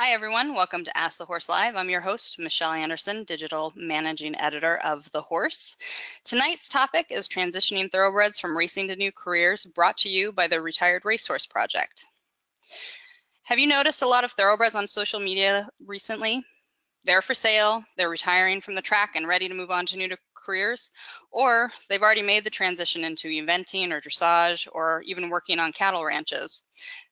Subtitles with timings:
[0.00, 0.54] Hi, everyone.
[0.54, 1.74] Welcome to Ask the Horse Live.
[1.74, 5.76] I'm your host, Michelle Anderson, Digital Managing Editor of The Horse.
[6.22, 10.62] Tonight's topic is transitioning thoroughbreds from racing to new careers, brought to you by the
[10.62, 12.06] Retired Racehorse Project.
[13.42, 16.44] Have you noticed a lot of thoroughbreds on social media recently?
[17.02, 20.08] They're for sale, they're retiring from the track and ready to move on to new
[20.44, 20.90] careers,
[21.30, 26.04] or they've already made the transition into eventing or dressage or even working on cattle
[26.04, 26.62] ranches.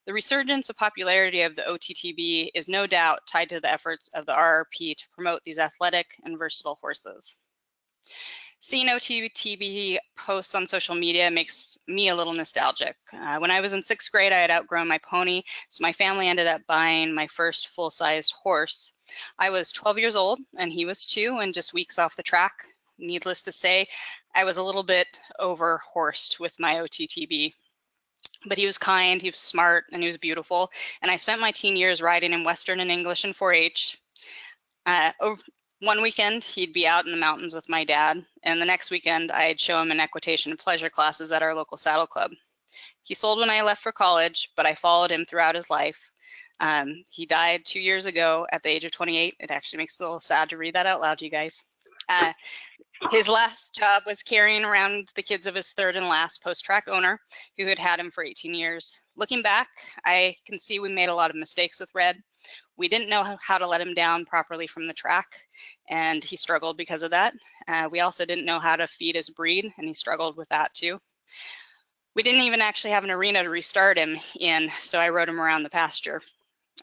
[0.05, 4.25] The resurgence of popularity of the OTTB is no doubt tied to the efforts of
[4.25, 7.35] the RRP to promote these athletic and versatile horses.
[8.59, 12.95] Seeing OTTB posts on social media makes me a little nostalgic.
[13.13, 16.27] Uh, when I was in sixth grade, I had outgrown my pony, so my family
[16.27, 18.93] ended up buying my first full-sized horse.
[19.37, 22.65] I was 12 years old, and he was two, and just weeks off the track.
[22.99, 23.87] Needless to say,
[24.35, 25.07] I was a little bit
[25.39, 27.53] over-horsed with my OTTB
[28.45, 30.71] but he was kind, he was smart, and he was beautiful.
[31.01, 33.99] And I spent my teen years riding in Western and English and 4-H.
[34.85, 35.11] Uh,
[35.81, 39.31] one weekend, he'd be out in the mountains with my dad, and the next weekend,
[39.31, 42.31] I'd show him in equitation pleasure classes at our local saddle club.
[43.03, 46.13] He sold when I left for college, but I followed him throughout his life.
[46.59, 49.35] Um, he died two years ago at the age of 28.
[49.39, 51.63] It actually makes it a little sad to read that out loud to you guys.
[52.09, 52.33] Uh,
[53.11, 56.85] his last job was carrying around the kids of his third and last post track
[56.87, 57.19] owner,
[57.57, 58.99] who had had him for 18 years.
[59.15, 59.67] Looking back,
[60.05, 62.17] I can see we made a lot of mistakes with Red.
[62.77, 65.27] We didn't know how to let him down properly from the track,
[65.89, 67.33] and he struggled because of that.
[67.67, 70.73] Uh, we also didn't know how to feed his breed, and he struggled with that
[70.73, 70.99] too.
[72.15, 75.39] We didn't even actually have an arena to restart him in, so I rode him
[75.39, 76.21] around the pasture.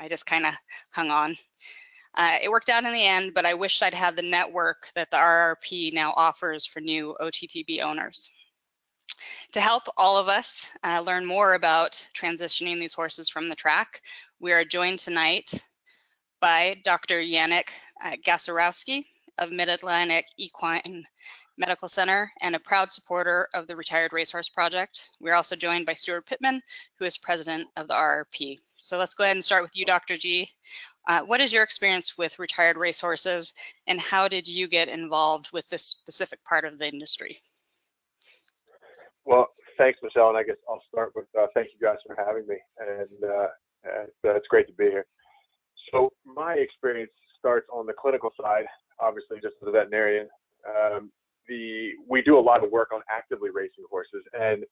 [0.01, 0.55] I just kind of
[0.91, 1.37] hung on.
[2.17, 5.11] Uh, it worked out in the end, but I wished I'd had the network that
[5.11, 8.31] the RRP now offers for new OTTB owners.
[9.53, 14.01] To help all of us uh, learn more about transitioning these horses from the track,
[14.41, 15.53] we are joined tonight
[16.41, 17.21] by Dr.
[17.21, 17.71] Yannick
[18.05, 19.07] uh, Gasarowski
[19.39, 21.05] of Mid-Atlantic Equine
[21.57, 25.11] Medical Center and a proud supporter of the Retired Racehorse Project.
[25.21, 26.61] We're also joined by Steuart Pittman,
[26.99, 28.59] who is president of the RRP.
[28.77, 30.17] So let's go ahead and start with you, Dr.
[30.17, 30.51] G.
[31.07, 33.53] Uh, what is your experience with retired racehorses
[33.87, 37.41] and how did you get involved with this specific part of the industry?
[39.27, 39.49] Well,
[39.79, 40.29] thanks, Michelle.
[40.29, 42.57] And I guess I'll start with uh, thank you guys for having me.
[42.79, 43.49] And uh,
[43.87, 45.07] uh, it's great to be here.
[45.93, 48.65] So, my experience starts on the clinical side,
[48.99, 50.29] obviously, just as a veterinarian.
[50.67, 51.13] Um,
[51.47, 54.65] the we do a lot of work on actively racing horses, and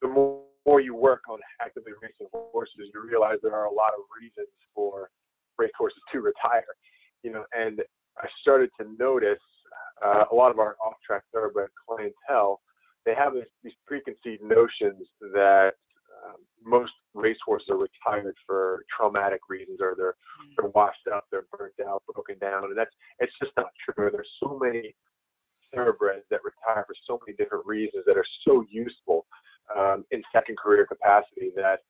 [0.00, 3.92] the more, more you work on actively racing horses, you realize there are a lot
[3.98, 5.10] of reasons for
[5.58, 6.64] racehorses to retire.
[7.22, 7.80] You know, and
[8.18, 9.38] I started to notice
[10.04, 12.60] uh, a lot of our off-track thoroughbred clientele.
[13.04, 15.72] They have this, these preconceived notions that
[16.24, 20.14] um, most racehorses are retired for traumatic reasons, or they're
[20.56, 24.10] they're washed up, they're burnt out, broken down, and that's it's just not true.
[24.12, 24.94] There's so many
[25.74, 29.26] thoroughbreds that retire for so many different reasons that are so useful
[29.76, 31.80] um, in second career capacity that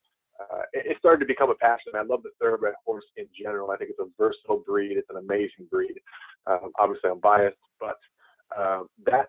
[0.40, 1.92] uh, it, started to become a passion.
[1.94, 3.70] I love the thoroughbred horse in general.
[3.70, 4.96] I think it's a versatile breed.
[4.96, 5.94] It's an amazing breed.
[6.46, 7.96] Um, obviously, I'm biased, but
[8.56, 9.28] uh, that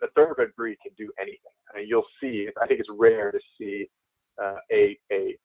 [0.00, 1.54] the thoroughbred breed can do anything.
[1.72, 2.48] I mean, you'll see.
[2.60, 3.88] I think it's rare to see
[4.42, 5.36] uh, a a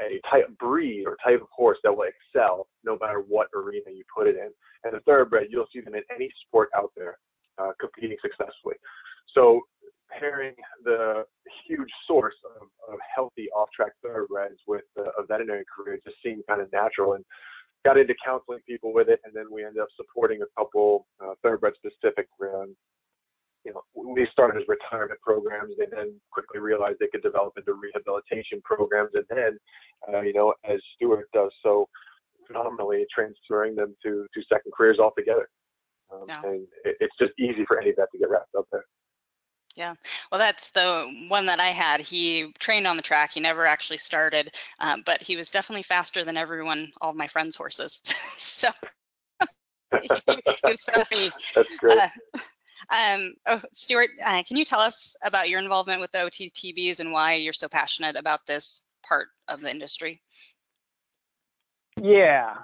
[0.00, 4.04] a type breed or type of horse that will excel no matter what arena you
[4.14, 4.50] put it in.
[4.84, 7.18] And the thoroughbred, you'll see them in any sport out there
[7.58, 8.76] uh, competing successfully.
[9.34, 9.60] So
[10.18, 10.54] pairing
[10.84, 11.24] the
[11.66, 16.68] huge source of, of healthy off-track thoroughbreds with a veterinary career just seemed kind of
[16.72, 17.24] natural and
[17.84, 21.34] got into counseling people with it and then we ended up supporting a couple uh,
[21.42, 22.74] thoroughbred specific um,
[23.64, 25.74] you know we started as retirement programs.
[25.78, 29.58] They then quickly realized they could develop into rehabilitation programs and then
[30.08, 31.86] uh, you know as Steuart does so
[32.46, 35.48] phenomenally transferring them to to second careers altogether.
[36.12, 36.42] Um, yeah.
[36.44, 38.84] and it, it's just easy for any vet to get wrapped up there
[39.76, 39.94] yeah,
[40.30, 42.00] well, that's the one that I had.
[42.00, 43.32] He trained on the track.
[43.32, 47.28] He never actually started, um, but he was definitely faster than everyone, all of my
[47.28, 48.00] friends' horses.
[48.36, 48.70] so
[50.02, 51.30] he, he, was me.
[51.54, 51.98] That's great.
[51.98, 52.08] Uh,
[52.90, 57.12] um, oh, Steuart, uh, can you tell us about your involvement with the OTTBs and
[57.12, 60.20] why you're so passionate about this part of the industry?
[62.00, 62.54] Yeah,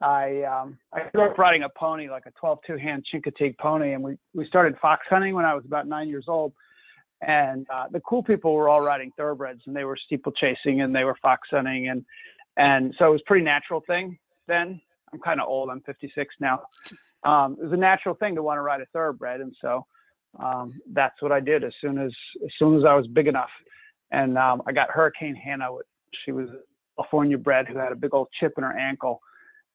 [0.00, 4.02] I um, I grew up riding a pony, like a 12 two-hand Chincoteague pony, and
[4.02, 6.52] we we started fox hunting when I was about nine years old.
[7.20, 11.02] And uh, the cool people were all riding thoroughbreds, and they were steeplechasing and they
[11.02, 12.04] were fox hunting, and
[12.56, 14.80] and so it was a pretty natural thing then.
[15.12, 15.70] I'm kind of old.
[15.70, 16.62] I'm 56 now.
[17.24, 19.84] Um, it was a natural thing to want to ride a thoroughbred, and so
[20.38, 22.12] um, that's what I did as soon as
[22.44, 23.50] as soon as I was big enough.
[24.12, 25.70] And um, I got Hurricane Hannah.
[26.24, 26.62] She was a
[26.96, 29.20] California bred who had a big old chip in her ankle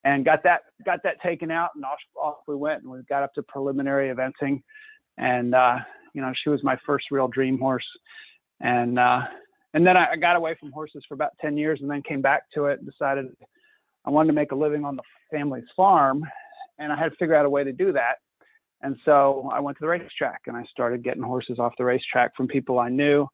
[0.04, 2.84] and got that got that taken out, and off, off we went.
[2.84, 4.62] And we got up to preliminary eventing,
[5.18, 5.78] and uh,
[6.14, 7.88] you know she was my first real dream horse,
[8.62, 9.22] and uh,
[9.74, 12.22] and then I, I got away from horses for about 10 years, and then came
[12.22, 13.26] back to it and decided
[14.06, 16.24] I wanted to make a living on the family's farm,
[16.78, 18.16] and I had to figure out a way to do that.
[18.82, 22.36] And so I went to the racetrack and I started getting horses off the racetrack
[22.36, 23.26] from people I knew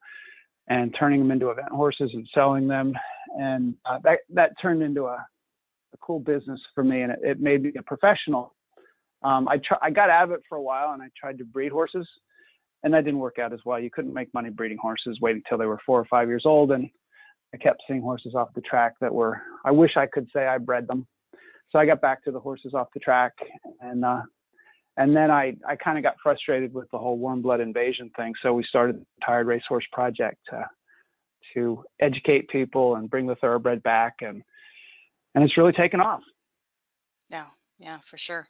[0.68, 2.92] and turning them into event horses and selling them.
[3.36, 5.26] And uh, that, that turned into a,
[5.94, 8.54] a cool business for me and it, it made me a professional.
[9.22, 11.44] Um, I, tr- I got out of it for a while and I tried to
[11.44, 12.08] breed horses
[12.82, 13.78] and that didn't work out as well.
[13.78, 16.72] You couldn't make money breeding horses waiting till they were four or five years old.
[16.72, 16.88] And
[17.52, 20.58] I kept seeing horses off the track that were, I wish I could say I
[20.58, 21.06] bred them.
[21.70, 23.32] So I got back to the horses off the track
[23.80, 24.22] and, uh,
[24.96, 28.32] and then I, I kind of got frustrated with the whole warm blood invasion thing.
[28.42, 30.66] So we started the Retired Racehorse Project to,
[31.54, 34.14] to educate people and bring the thoroughbred back.
[34.20, 34.42] And,
[35.34, 36.22] and it's really taken off.
[37.30, 37.46] Yeah,
[37.78, 38.46] yeah, for sure.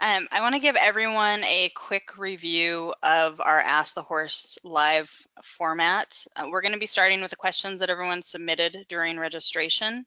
[0.00, 5.10] Um, I want to give everyone a quick review of our Ask the Horse live
[5.42, 6.26] format.
[6.36, 10.04] Uh, we're going to be starting with the questions that everyone submitted during registration.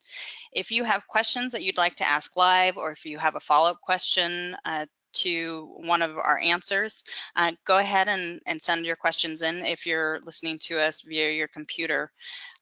[0.52, 3.40] If you have questions that you'd like to ask live, or if you have a
[3.40, 7.04] follow-up question uh, to one of our answers,
[7.36, 11.32] uh, go ahead and, and, send your questions in if you're listening to us via
[11.32, 12.12] your computer.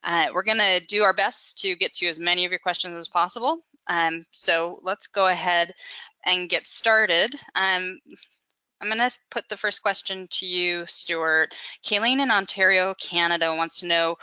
[0.06, 2.96] Uh, we're going to do our best to get to as many of your questions
[2.96, 3.58] as possible.
[3.88, 5.74] Um, so let's go ahead
[6.24, 7.34] and get started.
[7.56, 7.98] Um,
[8.80, 11.48] I'm going to put the first question to you, Steuart.
[11.84, 14.16] Kayleen in Ontario, Canada wants to know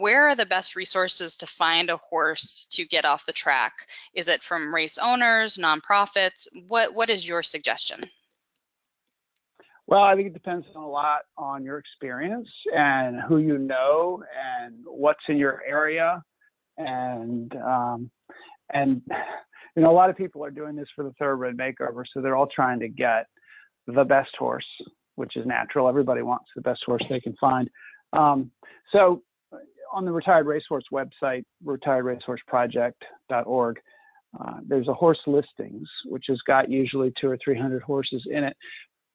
[0.00, 3.72] where are the best resources to find a horse to get off the track?
[4.14, 6.48] Is it from race owners, nonprofits?
[6.66, 8.00] What What is your suggestion?
[9.88, 14.22] Well, I think it depends a lot on your experience and who you know
[14.64, 16.22] and what's in your area,
[16.76, 18.10] and um,
[18.72, 19.00] and
[19.76, 22.36] you know a lot of people are doing this for the thoroughbred makeover, so they're
[22.36, 23.26] all trying to get
[23.86, 24.66] the best horse,
[25.14, 25.88] which is natural.
[25.88, 27.70] Everybody wants the best horse they can find.
[28.12, 28.50] Um,
[28.92, 29.22] so
[29.92, 33.76] on the Retired Racehorse website, retiredracehorseproject.org,
[34.40, 38.42] uh, there's a horse listings, which has got usually two or three hundred horses in
[38.42, 38.56] it.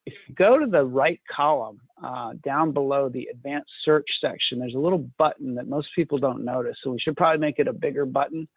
[0.04, 4.74] If you go to the right column, uh, down below the advanced search section, there's
[4.74, 6.76] a little button that most people don't notice.
[6.82, 8.48] So we should probably make it a bigger button.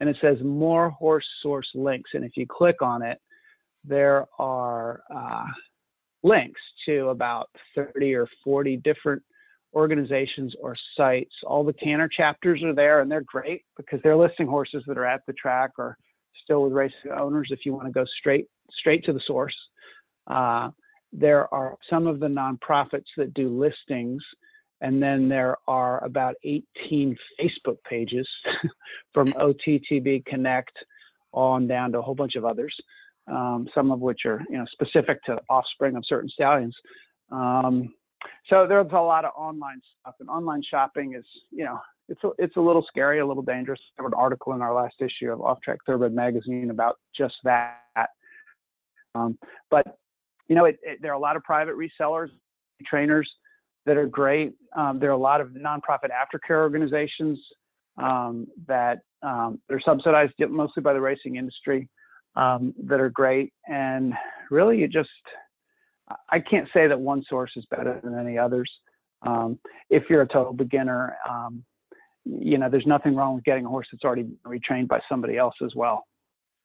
[0.00, 2.10] And it says more horse source links.
[2.14, 3.18] And if you click on it,
[3.84, 5.46] there are uh,
[6.22, 9.22] links to about 30 or 40 different
[9.74, 11.32] organizations or sites.
[11.46, 15.06] All the Canter chapters are there, and they're great because they're listing horses that are
[15.06, 15.96] at the track or
[16.44, 17.48] still with racing owners.
[17.50, 19.54] If you want to go straight straight to the source,
[20.26, 20.70] uh,
[21.12, 24.22] there are some of the nonprofits that do listings,
[24.80, 28.26] and then there are about 18 Facebook pages
[29.14, 30.72] from OTTB Connect
[31.32, 32.74] on down to a whole bunch of others.
[33.28, 36.74] Um, some of which are you know specific to offspring of certain stallions.
[37.30, 37.94] Um,
[38.48, 41.78] so there's a lot of online stuff, and online shopping is, you know,
[42.08, 43.80] it's a, it's a little scary, a little dangerous.
[43.98, 47.34] I wrote an article in our last issue of Off Track Thoroughbred magazine about just
[47.44, 47.78] that.
[49.14, 49.38] Um,
[49.70, 49.98] but
[50.48, 52.28] you know, it, it, there are a lot of private resellers,
[52.84, 53.30] trainers
[53.86, 54.52] that are great.
[54.76, 57.38] Um, there are a lot of nonprofit aftercare organizations
[57.96, 61.88] um, that um, are subsidized mostly by the racing industry
[62.36, 63.52] um, that are great.
[63.66, 64.14] And
[64.50, 65.08] really, you just
[66.30, 68.70] I can't say that one source is better than any others.
[69.22, 69.58] Um,
[69.88, 71.64] if you're a total beginner, um,
[72.24, 75.54] you know, there's nothing wrong with getting a horse that's already retrained by somebody else
[75.64, 76.06] as well.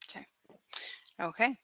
[0.10, 0.26] Okay.
[1.22, 1.58] Okay.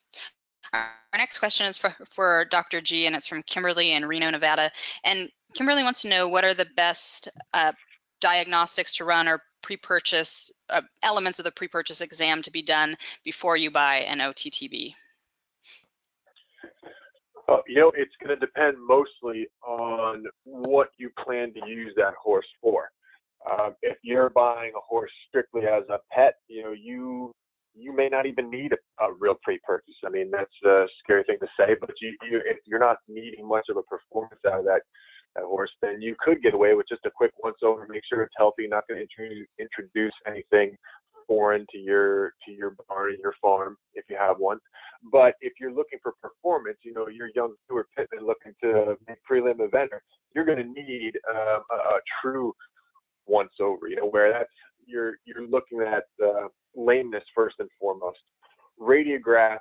[0.73, 2.81] Our next question is for, for Dr.
[2.81, 4.71] G, and it's from Kimberly in Reno, Nevada.
[5.03, 7.73] And Kimberly wants to know what are the best uh,
[8.21, 13.55] diagnostics to run or pre-purchase uh, elements of the pre-purchase exam to be done before
[13.55, 14.95] you buy an OTTB.
[17.47, 22.13] Uh, you know, it's going to depend mostly on what you plan to use that
[22.21, 22.89] horse for.
[23.51, 27.33] Um, if you're buying a horse strictly as a pet, you know, you
[27.75, 29.95] you may not even need a, real pre-purchase.
[30.05, 33.47] I mean, that's a scary thing to say, but you, you if you're not needing
[33.47, 34.81] much of a performance out of that
[35.35, 38.21] that horse, then you could get away with just a quick once over, make sure
[38.21, 40.77] it's healthy, not going to introduce anything
[41.27, 44.59] foreign to your to your barn, your farm, if you have one.
[45.11, 49.17] But if you're looking for performance, you know, you're young Steuart Pittman looking to make
[49.29, 49.99] prelim eventer,
[50.35, 52.53] you're going to need um, a, a, true
[53.25, 53.87] once over.
[53.87, 54.49] You know, where that's
[54.85, 56.47] you're you're looking at uh,
[57.35, 58.19] first and foremost.
[58.79, 59.59] Radiographs.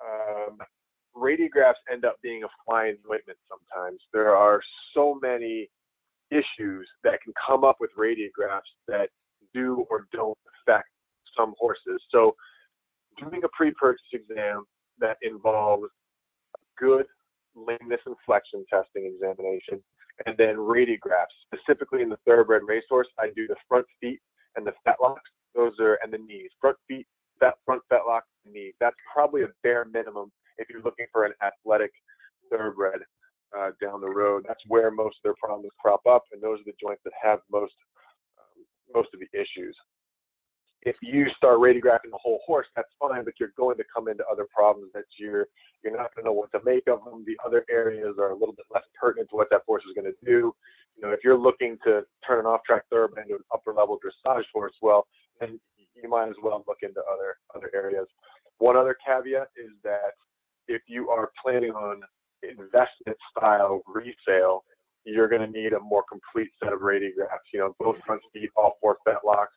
[0.00, 0.58] Um,
[1.16, 4.00] radiographs end up being a flying ointment sometimes.
[4.12, 4.60] There are
[4.94, 5.68] so many
[6.30, 9.10] issues that can come up with radiographs that
[9.54, 10.88] do or don't affect
[11.36, 12.02] some horses.
[12.10, 12.34] So
[13.18, 14.64] doing a pre-purchase exam
[14.98, 15.88] that involves
[16.78, 17.06] good
[17.54, 19.82] lameness and flexion testing examination,
[20.26, 21.34] and then radiographs.
[21.52, 24.20] Specifically in the thoroughbred racehorse, I do the front feet
[24.56, 25.20] and the fetlocks.
[25.54, 26.50] Those are and the knees.
[26.60, 27.06] Front feet,
[27.40, 28.72] that front fetlock, knee.
[28.80, 29.48] That's probably a
[29.82, 31.90] bare minimum if you're looking for an athletic
[32.50, 33.00] thoroughbred
[33.56, 34.44] uh, down the road.
[34.46, 37.40] That's where most of their problems crop up, and those are the joints that have
[37.50, 37.74] most
[38.38, 39.76] um, most of the issues.
[40.84, 44.24] If you start radiographing the whole horse, that's fine, but you're going to come into
[44.30, 45.46] other problems that you're
[45.82, 47.24] you're not going to know what to make of them.
[47.26, 50.12] The other areas are a little bit less pertinent to what that horse is going
[50.12, 50.54] to do.
[50.96, 54.74] You know, if you're looking to turn an off-track thoroughbred into an upper-level dressage horse,
[54.82, 55.06] well,
[55.40, 55.58] then
[55.94, 58.06] you might as well look into other other areas.
[58.58, 60.12] One other caveat is that
[60.68, 62.00] if you are planning on
[62.42, 64.64] investment style resale,
[65.04, 67.46] you're going to need a more complete set of radiographs.
[67.52, 69.54] You know, both front feet, all four fetlocks,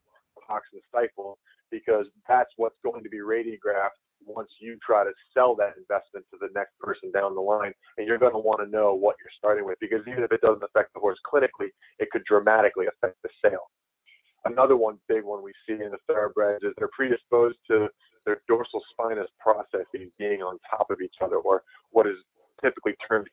[0.47, 1.37] hocks, and stifle,
[1.71, 6.37] because that's what's going to be radiographed once you try to sell that investment to
[6.39, 7.73] the next person down the line.
[7.97, 10.41] And you're going to want to know what you're starting with, because even if it
[10.41, 13.69] doesn't affect the horse clinically, it could dramatically affect the sale.
[14.45, 17.87] Another one, big one we see in the thoroughbreds is they're predisposed to
[18.25, 22.15] their dorsal spinous processes being on top of each other, or what is
[22.63, 23.27] typically termed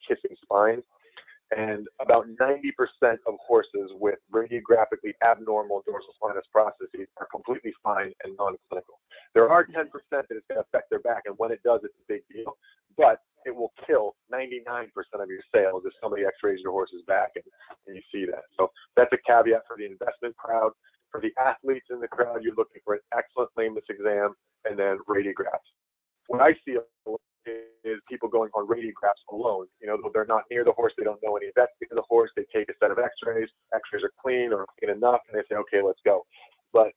[1.57, 2.73] And about 90%
[3.27, 9.01] of horses with radiographically abnormal dorsal spinous processes are completely fine and non-clinical.
[9.35, 11.95] There are 10% that it's going to affect their back, and when it does, it's
[12.01, 12.57] a big deal.
[12.97, 17.45] But it will kill 99% of your sales if somebody x-rays your horse's back and,
[17.87, 18.45] and you see that.
[18.57, 20.73] So that's a caveat for the investment crowd.
[21.11, 24.99] For the athletes in the crowd, you're looking for an excellent lameness exam and then
[25.09, 25.69] radiographs.
[26.29, 26.79] What I see
[27.85, 29.67] is people going on radiographs alone.
[29.81, 32.31] You know, they're not near the horse, they don't know any investing in the horse,
[32.37, 35.59] they take a set of x-rays, x-rays are clean or clean enough, and they say,
[35.59, 36.25] okay, let's go.
[36.73, 36.93] But,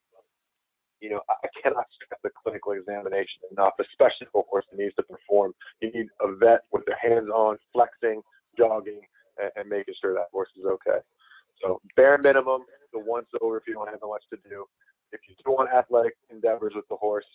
[1.01, 4.95] you know, I cannot stress the clinical examination enough, especially for a horse that needs
[4.95, 5.53] to perform.
[5.81, 8.21] You need a vet with their hands on, flexing,
[8.57, 9.01] jogging,
[9.37, 10.99] and, and making sure that horse is okay.
[11.61, 12.61] So bare minimum,
[12.93, 14.65] the once over if you don't have much to do.
[15.11, 17.25] If you do want athletic endeavors with the horse,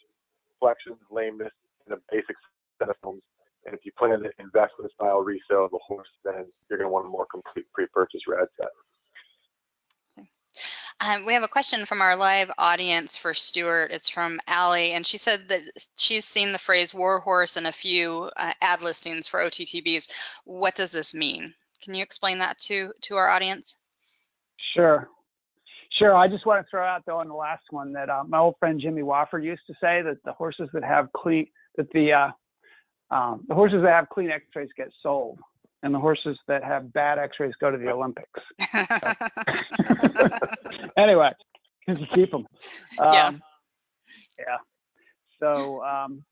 [0.59, 1.53] flexion, lameness,
[1.87, 2.37] and a basic
[2.79, 3.23] set of films.
[3.67, 6.79] And if you plan to invest in a style resale of a horse, then you're
[6.79, 8.69] going to want a more complete pre-purchase rad set.
[11.03, 13.91] Um, we have a question from our live audience for Steuart.
[13.91, 15.63] It's from Allie, and she said that
[15.97, 20.09] she's seen the phrase war horse in a few uh, ad listings for OTTBs.
[20.45, 21.55] What does this mean?
[21.83, 23.77] Can you explain that to to our audience?
[24.75, 25.09] Sure.
[25.99, 26.15] Sure.
[26.15, 28.57] I just want to throw out though on the last one that uh, my old
[28.59, 32.29] friend Jimmy Wofford used to say that the horses that have clean that the uh,
[33.11, 35.39] um, the horses that have clean X-rays get sold,
[35.83, 38.41] and the horses that have bad X-rays go to the Olympics.
[40.97, 41.31] anyway,
[41.87, 42.47] because you keep them.
[42.99, 43.31] Um, yeah.
[44.39, 44.57] Yeah.
[45.39, 46.25] So um,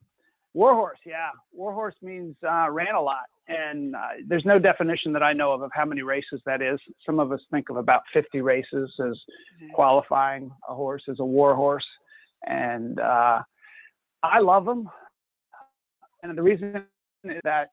[0.55, 5.33] warhorse, yeah, warhorse means uh, ran a lot and uh, there's no definition that I
[5.33, 6.79] know of of how many races that is.
[7.05, 9.73] Some of us think of about 50 races as mm-hmm.
[9.75, 11.87] qualifying a horse as a warhorse,
[12.47, 13.41] and uh,
[14.23, 14.89] I love them.
[16.23, 16.85] And the reason
[17.25, 17.71] is that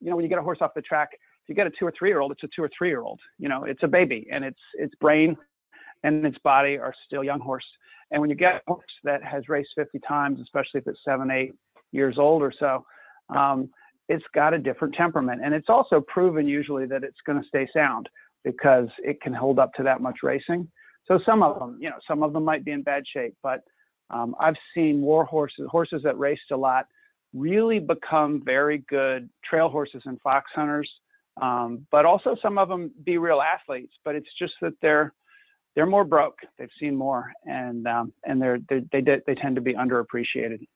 [0.00, 1.86] you know when you get a horse off the track, if you get a two
[1.86, 3.20] or three year old, it's a two or three year old.
[3.38, 5.36] You know, it's a baby, and its its brain
[6.04, 7.64] and its body are still young horse.
[8.10, 11.30] And when you get a horse that has raced 50 times, especially if it's seven,
[11.30, 11.52] eight
[11.92, 12.84] years old or so,
[13.34, 13.70] um,
[14.08, 15.40] it's got a different temperament.
[15.42, 18.08] And it's also proven usually that it's going to stay sound
[18.44, 20.68] because it can hold up to that much racing.
[21.06, 23.60] So some of them, you know, some of them might be in bad shape, but
[24.10, 26.86] um, I've seen war horses, horses that raced a lot,
[27.32, 30.90] really become very good trail horses and fox hunters.
[31.40, 33.94] Um, but also some of them be real athletes.
[34.04, 35.14] But it's just that they're
[35.74, 36.38] they're more broke.
[36.58, 40.66] They've seen more, and um, and they're, they're they they tend to be underappreciated.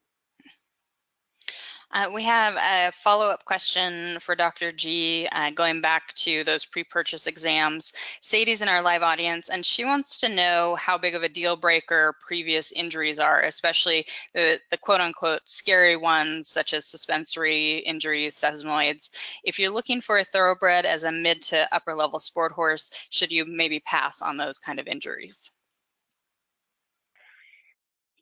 [1.96, 4.70] Uh, we have a follow-up question for Dr.
[4.70, 7.94] G, uh, going back to those pre-purchase exams.
[8.20, 11.56] Sadie's in our live audience, and she wants to know how big of a deal
[11.56, 19.08] breaker previous injuries are, especially the, the quote-unquote scary ones, such as suspensory injuries, sesamoids.
[19.42, 23.32] If you're looking for a thoroughbred as a mid to upper level sport horse, should
[23.32, 25.50] you maybe pass on those kind of injuries?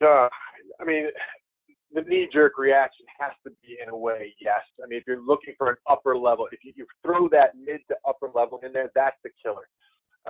[0.00, 0.28] Uh,
[0.80, 1.08] I mean,
[1.94, 4.60] the knee jerk reaction has to be in a way yes.
[4.82, 7.80] I mean, if you're looking for an upper level, if you, you throw that mid
[7.88, 9.68] to upper level in there, that's the killer.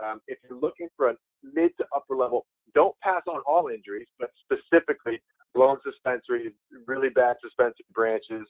[0.02, 4.08] Um, if you're looking for a mid to upper level, don't pass on all injuries,
[4.18, 5.22] but specifically
[5.54, 6.52] blown suspensory,
[6.86, 8.46] really bad suspensory branches,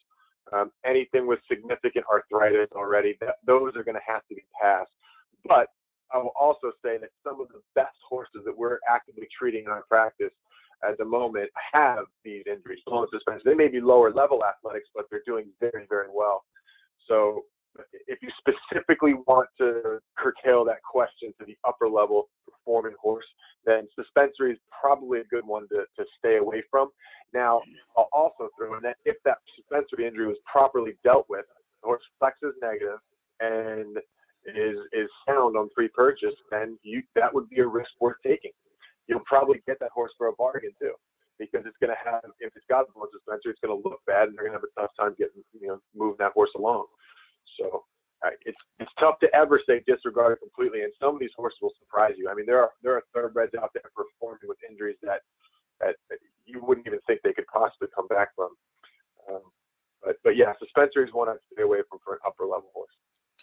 [0.53, 4.91] um, anything with significant arthritis already, that, those are going to have to be passed.
[5.47, 5.69] But
[6.13, 9.71] I will also say that some of the best horses that we're actively treating in
[9.71, 10.33] our practice
[10.89, 13.43] at the moment have these injuries, blown suspensory.
[13.45, 16.45] They may be lower level athletics, but they're doing very, very well.
[17.09, 17.45] So
[18.07, 23.27] if you specifically want to curtail that question to the upper level performing horse,
[23.67, 26.91] then suspensory is probably a good one to, to stay away from.
[27.33, 27.63] Now,
[27.97, 31.47] I'll also throw in that if that suspensory injury was properly dealt with,
[31.83, 32.99] the horse flexes negative
[33.41, 33.99] and
[34.47, 38.53] is is sound on pre-purchase, then you that would be a risk worth taking.
[39.07, 40.95] You'll probably get that horse for a bargain too,
[41.39, 44.01] because it's going to have if it's got a blown suspensory, it's going to look
[44.07, 46.53] bad, and they're going to have a tough time getting you know moving that horse
[46.57, 46.87] along.
[47.61, 47.85] So
[48.45, 51.77] it's it's tough to ever say disregard it completely, and some of these horses will
[51.79, 52.29] surprise you.
[52.29, 55.21] I mean, there are there are thoroughbreds out there performing with injuries that
[55.81, 58.51] that, that you wouldn't even think they could possibly come back from.
[59.29, 59.45] Um,
[60.03, 62.73] but but yeah, suspensory is one I'd stay away from for an upper level.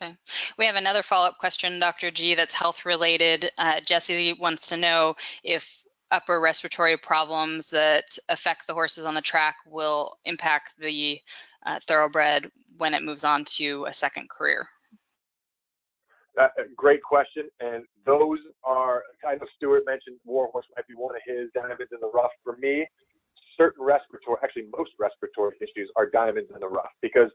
[0.02, 0.16] Okay.
[0.58, 2.10] We have another follow-up question, Dr.
[2.10, 3.52] G, that's health related.
[3.58, 9.22] Uh, Jesse wants to know if upper respiratory problems that affect the horses on the
[9.22, 11.20] track will impact the
[11.66, 14.68] uh, thoroughbred when it moves on to a second career?
[16.40, 17.50] Uh, great question.
[17.60, 22.00] And those are, I know Steuart mentioned Warhorse might be one of his diamonds in
[22.02, 22.32] the rough.
[22.44, 22.88] For me,
[23.58, 27.30] certain respiratory, actually most respiratory issues are diamonds in the rough because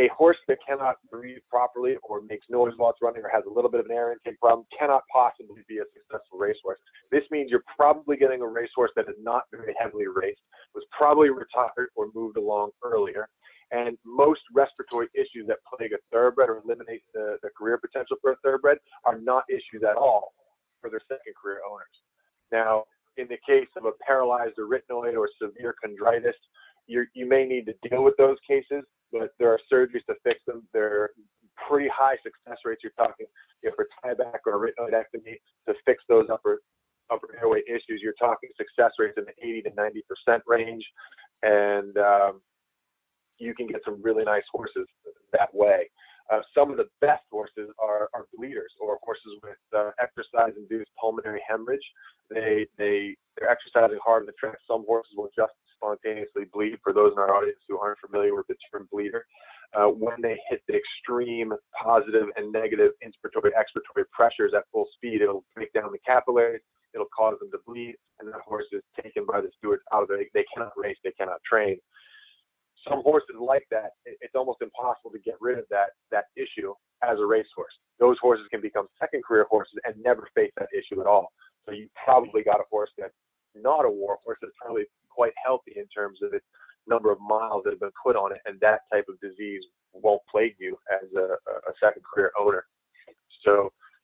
[0.00, 3.52] a horse that cannot breathe properly or makes noise while it's running or has a
[3.52, 6.78] little bit of an air intake problem cannot possibly be a successful racehorse.
[7.12, 10.40] This means you're probably getting a racehorse that is not very heavily raced,
[10.74, 13.28] was probably retired or moved along earlier,
[13.72, 18.32] and most respiratory issues that plague a thoroughbred or eliminate the, the career potential for
[18.32, 20.32] a thoroughbred are not issues at all
[20.80, 21.92] for their second career owners.
[22.50, 22.84] Now,
[23.18, 26.32] in the case of a paralyzed arytenoid or severe chondritis,
[26.86, 30.40] you you may need to deal with those cases, but there are surgeries to fix
[30.46, 30.66] them.
[30.72, 31.10] They're
[31.68, 32.82] pretty high success rates.
[32.82, 33.26] You're talking
[33.62, 35.36] you know, for tieback or arytenoidectomy
[35.68, 36.60] to fix those upper
[37.10, 38.00] upper airway issues.
[38.02, 40.84] You're talking success rates in the 80 to 90 percent range,
[41.42, 42.40] and um,
[43.38, 44.86] you can get some really nice horses
[45.32, 45.90] that way.
[46.30, 51.42] Uh, some of the best horses are, are bleeders or horses with uh, exercise-induced pulmonary
[51.48, 51.82] hemorrhage.
[52.30, 54.56] They they they're exercising hard on the track.
[54.68, 56.76] Some horses will just spontaneously bleed.
[56.84, 59.24] For those in our audience who aren't familiar with the term bleeder,
[59.72, 65.22] uh, when they hit the extreme positive and negative inspiratory expiratory pressures at full speed,
[65.22, 66.60] it'll break down the capillaries.
[66.92, 70.08] It'll cause them to bleed, and that horse is taken by the stewards out of
[70.08, 70.18] there.
[70.34, 70.96] They cannot race.
[71.04, 71.78] They cannot train
[72.88, 77.18] some horses like that, it's almost impossible to get rid of that that issue as
[77.18, 77.72] a racehorse.
[77.98, 81.32] Those horses can become second career horses and never face that issue at all.
[81.66, 83.14] So you probably got a horse that's
[83.54, 84.84] not a war horse that's probably
[85.20, 86.48] quite healthy in terms of its
[86.92, 90.22] number of miles that have been put on it, and that type of disease won't
[90.32, 91.26] plague you as a,
[91.70, 92.62] a second career owner.
[93.44, 93.52] So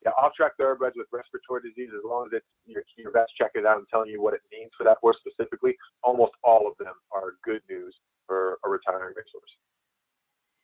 [0.05, 3.79] yeah, off-track thoroughbreds with respiratory disease, as long as it's your, your vet's it out
[3.79, 7.29] and telling you what it means for that horse specifically, almost all of them are
[7.43, 7.95] good news
[8.27, 9.55] for a retiring racehorse.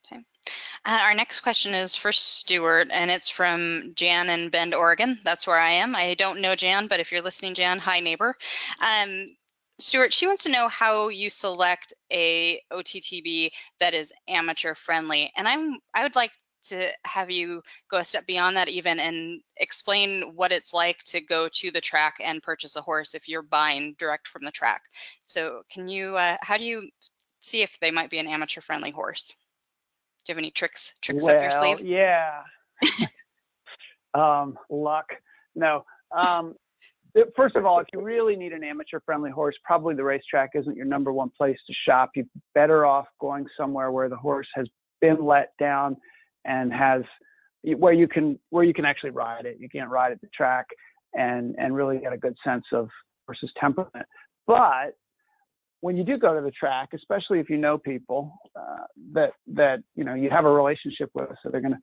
[0.05, 0.23] Okay.
[0.85, 5.19] Uh, our next question is for Steuart, and it's from Jan in Bend, Oregon.
[5.25, 5.97] That's where I am.
[5.97, 8.37] I don't know Jan, but if you're listening, Jan, hi neighbor.
[8.81, 9.37] Um,
[9.83, 15.49] Steuart, she wants to know how you select a OTTB that is amateur friendly, and
[15.49, 16.33] I'm I would like
[16.65, 21.21] to have you go a step beyond that even and explain what it's like to
[21.21, 24.83] go to the track and purchase a horse if you're buying direct from the track.
[25.27, 26.89] So can you, uh, how do you
[27.43, 29.35] see if they might be an amateur friendly horse.
[30.25, 31.81] Do you have any tricks tricks well, up your sleeve?
[31.81, 32.43] Yeah.
[34.15, 35.13] um, luck.
[35.55, 35.85] No.
[36.13, 36.55] Um,
[37.37, 40.77] first of all, if you really need an amateur friendly horse, probably the racetrack isn't
[40.77, 42.11] your number one place to shop.
[42.15, 44.67] You're better off going somewhere where the horse has
[45.01, 45.97] been let down
[46.45, 47.03] and has
[47.77, 49.57] where you can where you can actually ride it.
[49.61, 50.67] You can't ride at the track
[51.15, 52.89] and and really get a good sense of
[53.27, 54.07] horse's temperament.
[54.47, 54.97] But
[55.81, 59.81] when you do go to the track, especially if you know people uh, that that
[59.95, 61.81] you know you have a relationship with, so they're gonna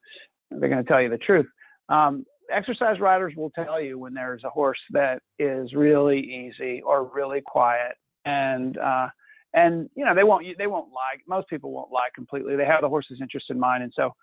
[0.51, 1.47] they're gonna tell you the truth.
[1.89, 7.05] Um, exercise riders will tell you when there's a horse that is really easy or
[7.13, 9.07] really quiet, and uh,
[9.53, 11.17] and you know they won't they won't lie.
[11.27, 12.55] Most people won't lie completely.
[12.55, 14.13] They have the horse's interest in mind, and so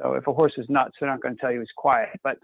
[0.00, 2.38] so if a horse is nuts, they're not going to tell you he's quiet, but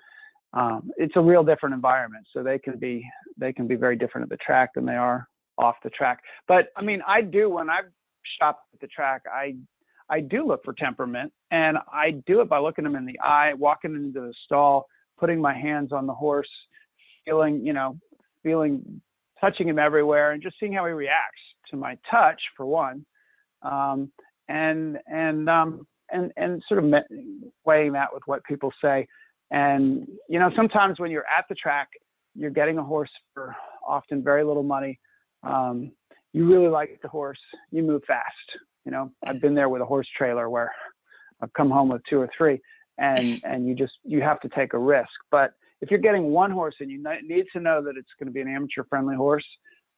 [0.55, 2.27] um, it's a real different environment.
[2.33, 3.05] So they can be
[3.37, 5.29] they can be very different at the track than they are
[5.59, 6.21] off the track.
[6.49, 7.81] But I mean, I do when I
[8.41, 9.55] shop at the track, I
[10.11, 13.55] I do look for temperament, and I do it by looking them in the eye,
[13.55, 14.87] walking into the stall,
[15.23, 16.51] putting my hands on the horse,
[17.25, 17.97] feeling you know,
[18.43, 19.01] feeling,
[19.41, 23.07] touching him everywhere, and just seeing how he reacts to my touch for one,
[23.63, 24.11] um,
[24.49, 26.93] and and um, and and sort of
[27.65, 29.07] weighing that with what people say.
[29.53, 31.89] And you know, sometimes when you're at the track,
[32.35, 33.55] you're getting a horse for
[33.87, 34.99] often very little money
[35.43, 35.93] um,
[36.33, 37.39] you really like the horse,
[37.71, 38.27] you move fast.
[38.85, 40.73] You know, I've been there with a horse trailer where
[41.41, 42.61] I've come home with two or three,
[42.99, 45.11] and and you just you have to take a risk.
[45.31, 48.33] But if you're getting one horse and you need to know that it's going to
[48.33, 49.47] be an amateur friendly horse,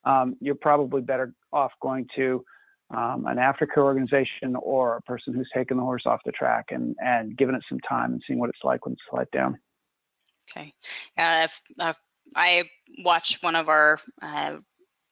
[0.05, 2.45] um, you're probably better off going to
[2.91, 6.95] um, an aftercare organization or a person who's taken the horse off the track and
[7.03, 9.59] and giving it some time and seeing what it's like when it's let down.
[10.51, 10.75] Okay.
[11.17, 11.49] Uh,
[12.37, 12.65] I
[13.03, 14.57] watch one of our uh,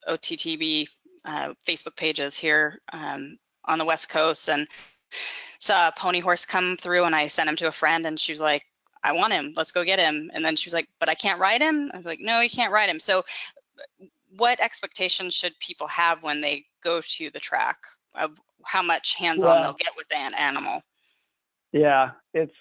[0.07, 0.87] OTTB
[1.25, 4.67] uh, Facebook pages here um, on the West Coast and
[5.63, 8.33] saw a pony horse come through and I sent him to a friend and she
[8.33, 8.65] was like,
[9.03, 9.53] I want him.
[9.55, 10.29] Let's go get him.
[10.33, 11.89] And then she was like, but I can't ride him.
[11.93, 12.99] I was like, no, you can't ride him.
[12.99, 13.23] So
[14.35, 17.77] what expectations should people have when they go to the track
[18.15, 18.31] of
[18.65, 20.81] how much hands-on well, they'll get with an animal?
[21.71, 22.53] Yeah, it's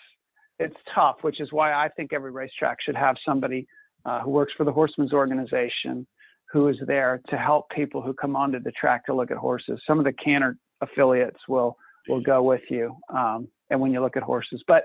[0.59, 3.67] it's tough, which is why I think every racetrack should have somebody
[4.05, 6.07] uh, who works for the Horsemen's Organization
[6.53, 9.81] who is there to help people who come onto the track to look at horses.
[9.87, 11.77] Some of the canter affiliates will
[12.09, 14.63] will go with you, um, and when you look at horses.
[14.67, 14.85] But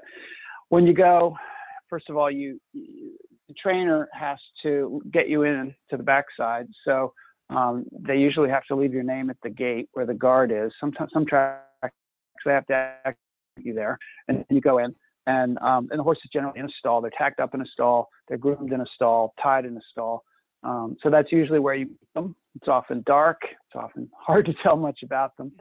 [0.70, 1.36] when you go,
[1.90, 6.68] first of all, you, you the trainer has to get you in to the backside.
[6.86, 7.14] So
[7.50, 10.72] um, they usually have to leave your name at the gate where the guard is.
[10.80, 11.64] Sometimes some tracks
[12.46, 13.16] they have to
[13.58, 14.94] you there, and you go in.
[15.26, 17.02] And um, and the horse is generally in a stall.
[17.02, 18.08] They're tacked up in a stall.
[18.28, 20.24] They're groomed in a stall, tied in a stall.
[20.64, 22.36] Um, so that's usually where you meet them.
[22.56, 23.40] It's often dark.
[23.44, 25.52] It's often hard to tell much about them.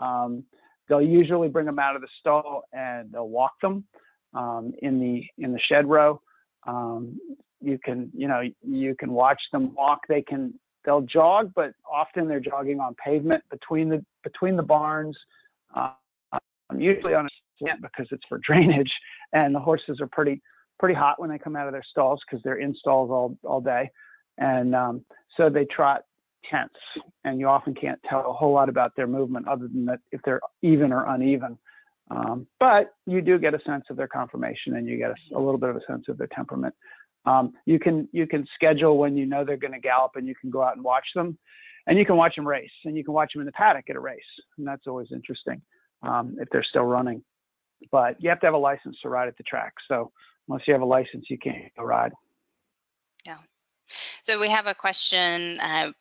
[0.00, 0.44] Um,
[0.88, 3.84] they'll usually bring them out of the stall and they'll walk them
[4.34, 6.20] um, in the in the shed row.
[6.66, 7.18] Um,
[7.60, 10.00] you can you know you can watch them walk.
[10.08, 15.16] They can they'll jog, but often they're jogging on pavement between the between the barns.
[15.74, 15.92] Uh,
[16.76, 18.90] usually on a slant because it's for drainage,
[19.32, 20.42] and the horses are pretty
[20.78, 23.60] pretty hot when they come out of their stalls because they're in stalls all all
[23.60, 23.88] day,
[24.38, 25.04] and um,
[25.36, 26.02] so they trot
[26.50, 26.72] tense,
[27.24, 30.20] and you often can't tell a whole lot about their movement other than that if
[30.24, 31.58] they're even or uneven.
[32.10, 35.40] Um, but you do get a sense of their conformation, and you get a, a
[35.40, 36.74] little bit of a sense of their temperament.
[37.24, 40.34] Um, you can you can schedule when you know they're going to gallop, and you
[40.34, 41.38] can go out and watch them,
[41.86, 43.96] and you can watch them race, and you can watch them in the paddock at
[43.96, 44.20] a race,
[44.58, 45.62] and that's always interesting
[46.02, 47.22] um, if they're still running.
[47.90, 49.74] But you have to have a license to ride at the track.
[49.88, 50.12] So
[50.48, 52.12] unless you have a license, you can't go ride.
[53.26, 53.38] Yeah.
[54.22, 55.92] So we have a question, uh,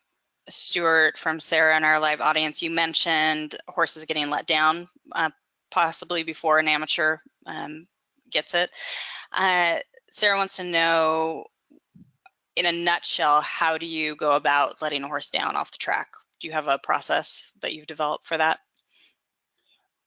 [0.49, 2.61] Steuart from Sarah in our live audience.
[2.61, 5.29] You mentioned horses getting let down, uh,
[5.69, 7.85] possibly before an amateur um,
[8.29, 8.69] gets it.
[9.31, 9.77] Uh,
[10.11, 11.45] Sarah wants to know,
[12.55, 16.09] in a nutshell, how do you go about letting a horse down off the track?
[16.39, 18.59] Do you have a process that you've developed for that?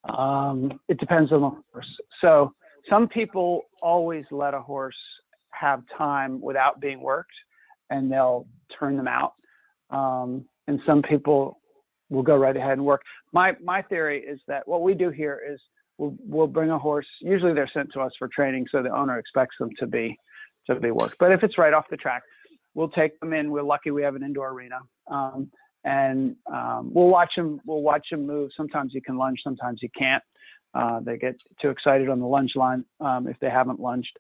[0.07, 1.87] Um, it depends on the horse.
[2.21, 2.53] So
[2.91, 4.97] some people always let a horse
[5.51, 7.33] have time without being worked,
[7.89, 8.47] and they'll
[8.79, 9.35] turn them out.
[9.95, 11.61] Um, and some people
[12.11, 13.03] will go right ahead and work.
[13.33, 15.61] My my theory is that what we do here is
[15.99, 17.07] we'll, we'll bring a horse.
[17.21, 20.17] Usually they're sent to us for training, so the owner expects them to be
[20.69, 21.17] to be worked.
[21.19, 22.23] But if it's right off the track,
[22.75, 23.51] we'll take them in.
[23.51, 24.81] We're lucky we have an indoor arena,
[25.11, 25.51] um,
[25.85, 27.61] and um, we'll watch them.
[27.67, 28.51] We'll watch them move.
[28.57, 30.23] Sometimes you can lunge, sometimes you can't.
[30.75, 34.17] Uh, they get too excited on the lunge line um, if they haven't lunged.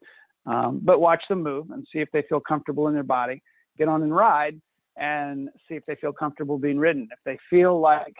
[0.47, 3.43] Um, but watch them move and see if they feel comfortable in their body.
[3.77, 4.61] Get on and ride
[4.97, 7.09] and see if they feel comfortable being ridden.
[7.13, 8.15] If they feel like,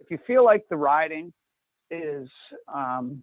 [0.00, 1.32] if you feel like the riding
[1.90, 2.28] is
[2.72, 3.22] um,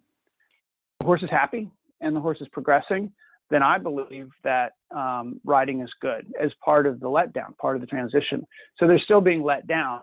[1.00, 3.12] the horse is happy and the horse is progressing,
[3.50, 7.80] then I believe that um, riding is good as part of the letdown, part of
[7.80, 8.46] the transition.
[8.78, 10.00] So they're still being let down,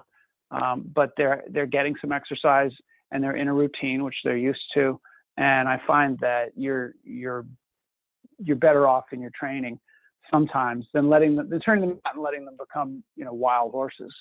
[0.52, 2.71] um, but they're they're getting some exercise
[3.12, 5.00] and they're in a routine which they're used to.
[5.38, 7.45] And I find that you're you're
[8.38, 9.80] you're better off in your training
[10.31, 13.71] sometimes than letting them than turning them out and letting them become you know wild
[13.71, 14.13] horses.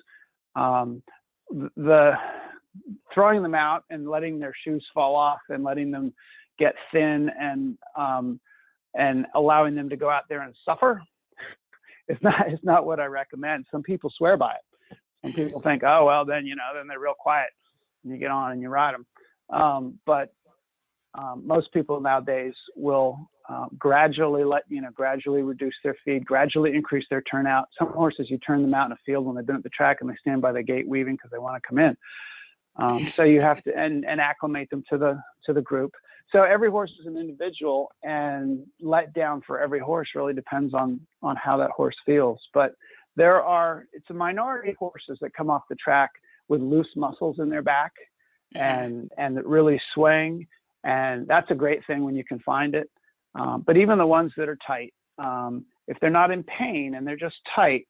[0.54, 1.02] Um,
[1.50, 2.12] the
[3.14, 6.12] throwing them out and letting their shoes fall off and letting them
[6.58, 8.40] get thin and um,
[8.94, 11.02] and allowing them to go out there and suffer
[12.08, 13.66] it's not it's not what I recommend.
[13.70, 14.96] Some people swear by it.
[15.22, 17.50] Some people think, oh well, then you know, then they're real quiet,
[18.04, 19.06] and you get on and you ride them.
[19.50, 20.32] Um, but
[21.14, 26.74] um, most people nowadays will uh, gradually let you know, gradually reduce their feed, gradually
[26.74, 27.68] increase their turnout.
[27.78, 29.98] Some horses you turn them out in a field when they've been at the track
[30.00, 31.96] and they stand by the gate weaving because they want to come in.
[32.76, 35.92] Um, so you have to and, and acclimate them to the to the group.
[36.32, 41.00] So every horse is an individual, and let down for every horse really depends on
[41.22, 42.40] on how that horse feels.
[42.52, 42.72] But
[43.14, 46.10] there are it's a minority of horses that come off the track
[46.48, 47.92] with loose muscles in their back
[48.54, 48.62] mm-hmm.
[48.62, 50.46] and and that really swing,
[50.84, 52.90] and that's a great thing when you can find it.
[53.38, 57.06] Um, but even the ones that are tight, um, if they're not in pain and
[57.06, 57.86] they're just tight,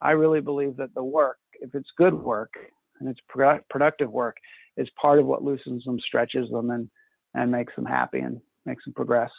[0.00, 2.52] I really believe that the work if it's good work
[3.00, 4.36] and it's pro- productive work,
[4.76, 6.90] is part of what loosens them, stretches them, and
[7.34, 9.30] and makes them happy and makes them progress.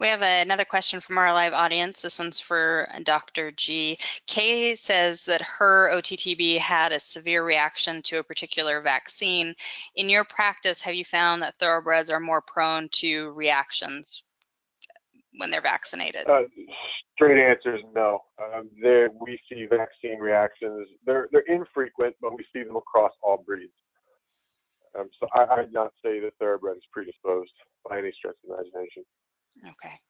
[0.00, 2.02] We have another question from our live audience.
[2.02, 3.50] This one's for Dr.
[3.50, 3.98] G.
[4.26, 9.56] Kay says that her OTTB had a severe reaction to a particular vaccine.
[9.96, 14.22] In your practice, have you found that thoroughbreds are more prone to reactions
[15.38, 16.30] when they're vaccinated?
[16.30, 16.42] Uh,
[17.14, 18.20] straight answer is no.
[18.40, 20.86] Um, there we see vaccine reactions.
[21.06, 23.72] They're they're infrequent, but we see them across all breeds.
[24.96, 27.52] Um, so I, I'd not say that thoroughbred is predisposed
[27.88, 29.02] by any stretch of imagination.
[29.66, 30.00] Okay.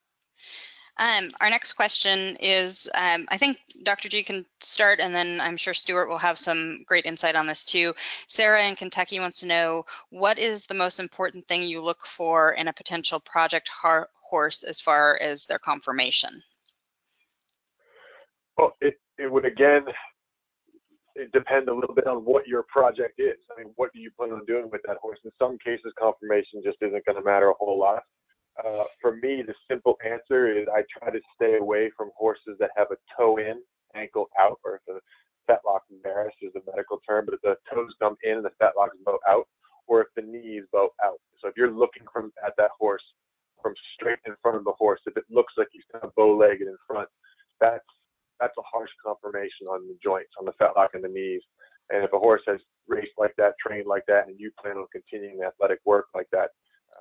[0.98, 4.08] Um, our next question is um, I think Dr.
[4.08, 7.64] G can start, and then I'm sure Steuart will have some great insight on this
[7.64, 7.94] too.
[8.26, 12.52] Sarah in Kentucky wants to know what is the most important thing you look for
[12.52, 13.70] in a potential project
[14.20, 16.42] horse as far as their conformation?
[18.56, 19.84] Well, it, it would again
[21.14, 23.36] it depend a little bit on what your project is.
[23.52, 25.18] I mean, what do you plan on doing with that horse?
[25.24, 28.02] In some cases, conformation just isn't going to matter a whole lot.
[28.64, 32.70] Uh, for me, the simple answer is I try to stay away from horses that
[32.76, 33.62] have a toe in,
[33.94, 35.00] ankle out, or the
[35.48, 38.98] fetlock embarrassed is the medical term, but if the toes come in and the fetlocks
[39.04, 39.46] bow out,
[39.86, 41.18] or if the knees bow out.
[41.40, 43.02] So if you're looking from at that horse
[43.62, 46.66] from straight in front of the horse, if it looks like he's kind of bow-legged
[46.66, 47.08] in front,
[47.60, 47.84] that's
[48.40, 51.42] that's a harsh conformation on the joints, on the fetlock and the knees.
[51.90, 54.86] And if a horse has raced like that, trained like that, and you plan on
[54.92, 56.50] continuing athletic work like that,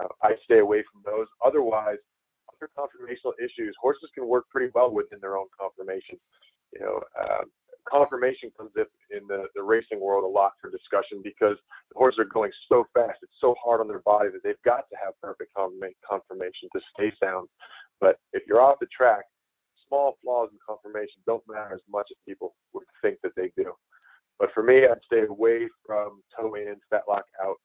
[0.01, 1.27] uh, I stay away from those.
[1.45, 1.97] Otherwise,
[2.49, 6.17] other conformational issues, horses can work pretty well within their own conformation.
[6.73, 7.43] You know, uh,
[7.89, 11.55] conformation comes up in the, the racing world a lot for discussion because
[11.91, 13.19] the horses are going so fast.
[13.23, 17.11] It's so hard on their body that they've got to have perfect conformation to stay
[17.21, 17.47] sound.
[17.99, 19.23] But if you're off the track,
[19.87, 23.73] small flaws in conformation don't matter as much as people would think that they do.
[24.39, 27.56] But for me, I'd stay away from toe in, fetlock out.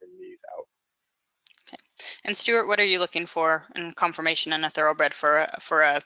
[2.32, 2.38] Okay.
[2.52, 5.82] And Steuart, what are you looking for in conformation in a thoroughbred for a, for
[5.82, 6.00] a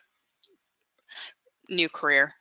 [1.69, 2.33] new career?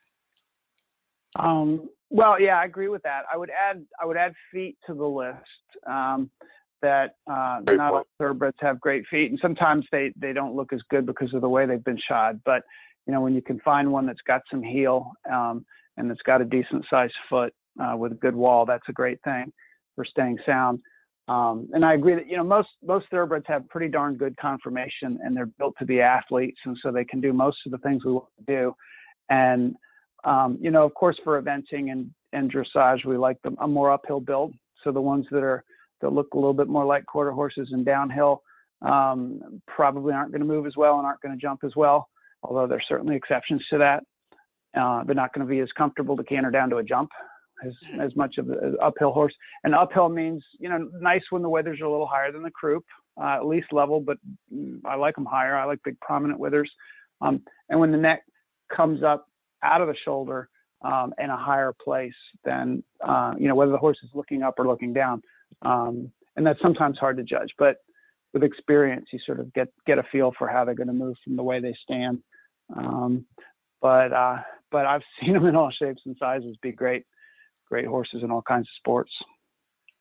[1.38, 3.24] Um, well, yeah, I agree with that.
[3.32, 5.38] I would add I would add feet to the list.
[5.86, 6.32] Um,
[6.82, 10.82] that uh, not all thoroughbreds have great feet, and sometimes they they don't look as
[10.90, 12.42] good because of the way they've been shod.
[12.46, 12.64] But
[13.08, 15.66] you know, when you can find one that's got some heel um,
[15.98, 19.20] and that's got a decent sized foot uh, with a good wall, that's a great
[19.24, 19.52] thing
[19.96, 20.80] for staying sound.
[21.28, 25.18] Um, and I agree that you know most most thoroughbreds have pretty darn good conformation,
[25.24, 28.06] and they're built to be athletes, and so they can do most of the things
[28.06, 28.76] we want to do.
[29.30, 29.76] And
[30.24, 33.92] um, you know, of course, for eventing and and dressage, we like them a more
[33.92, 34.54] uphill build.
[34.84, 35.64] So the ones that are
[36.02, 38.44] that look a little bit more like quarter horses and downhill
[38.84, 42.10] um, probably aren't going to move as well and aren't going to jump as well
[42.46, 44.04] although there's certainly exceptions to that.
[44.80, 47.10] Uh, they're not going to be as comfortable to canter down to a jump
[47.66, 49.34] as, as much of an uphill horse.
[49.64, 52.52] And uphill means, you know, nice when the withers are a little higher than the
[52.52, 52.84] croup,
[53.22, 54.18] uh, at least level, but
[54.86, 55.56] I like them higher.
[55.56, 56.72] I like big prominent withers.
[57.22, 58.24] Um, and when the neck
[58.76, 59.28] comes up
[59.64, 60.50] out of the shoulder
[60.84, 62.14] um, in a higher place
[62.44, 65.22] than, uh, you know, whether the horse is looking up or looking down.
[65.62, 67.78] Um, and that's sometimes hard to judge, but
[68.36, 71.16] with experience, you sort of get get a feel for how they're going to move
[71.24, 72.20] from the way they stand.
[72.76, 73.26] Um,
[73.82, 74.40] but uh,
[74.72, 77.06] but I've seen them in all shapes and sizes be great,
[77.68, 79.12] great horses in all kinds of sports.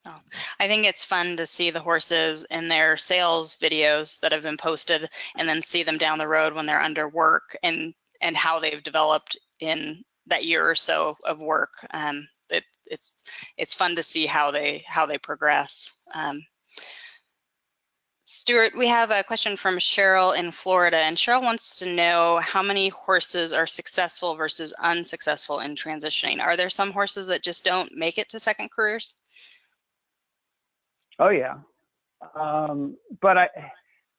[0.07, 0.21] Oh,
[0.61, 4.59] I think it's fun to see the horses in their sales videos that have been
[4.59, 8.61] posted, and then see them down the road when they're under work and and how
[8.61, 11.73] they've developed in that year or so of work.
[11.91, 13.23] Um, it, it's
[13.57, 15.93] it's fun to see how they how they progress.
[16.13, 16.37] Um,
[18.35, 22.65] Steuart, we have a question from Cheryl in Florida, and Cheryl wants to know how
[22.65, 26.41] many horses are successful versus unsuccessful in transitioning.
[26.41, 29.15] Are there some horses that just don't make it to second careers?
[31.21, 31.59] Oh yeah,
[32.35, 33.49] um, but I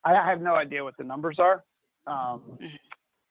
[0.02, 1.62] I have no idea what the numbers are.
[2.06, 2.76] Um, mm-hmm.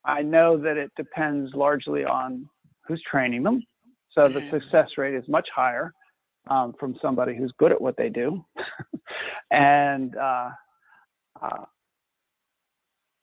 [0.04, 2.48] I know that it depends largely on
[2.86, 3.60] who's training them.
[4.12, 4.34] So mm-hmm.
[4.34, 5.92] the success rate is much higher
[6.46, 8.44] um, from somebody who's good at what they do,
[9.50, 10.50] and uh, uh,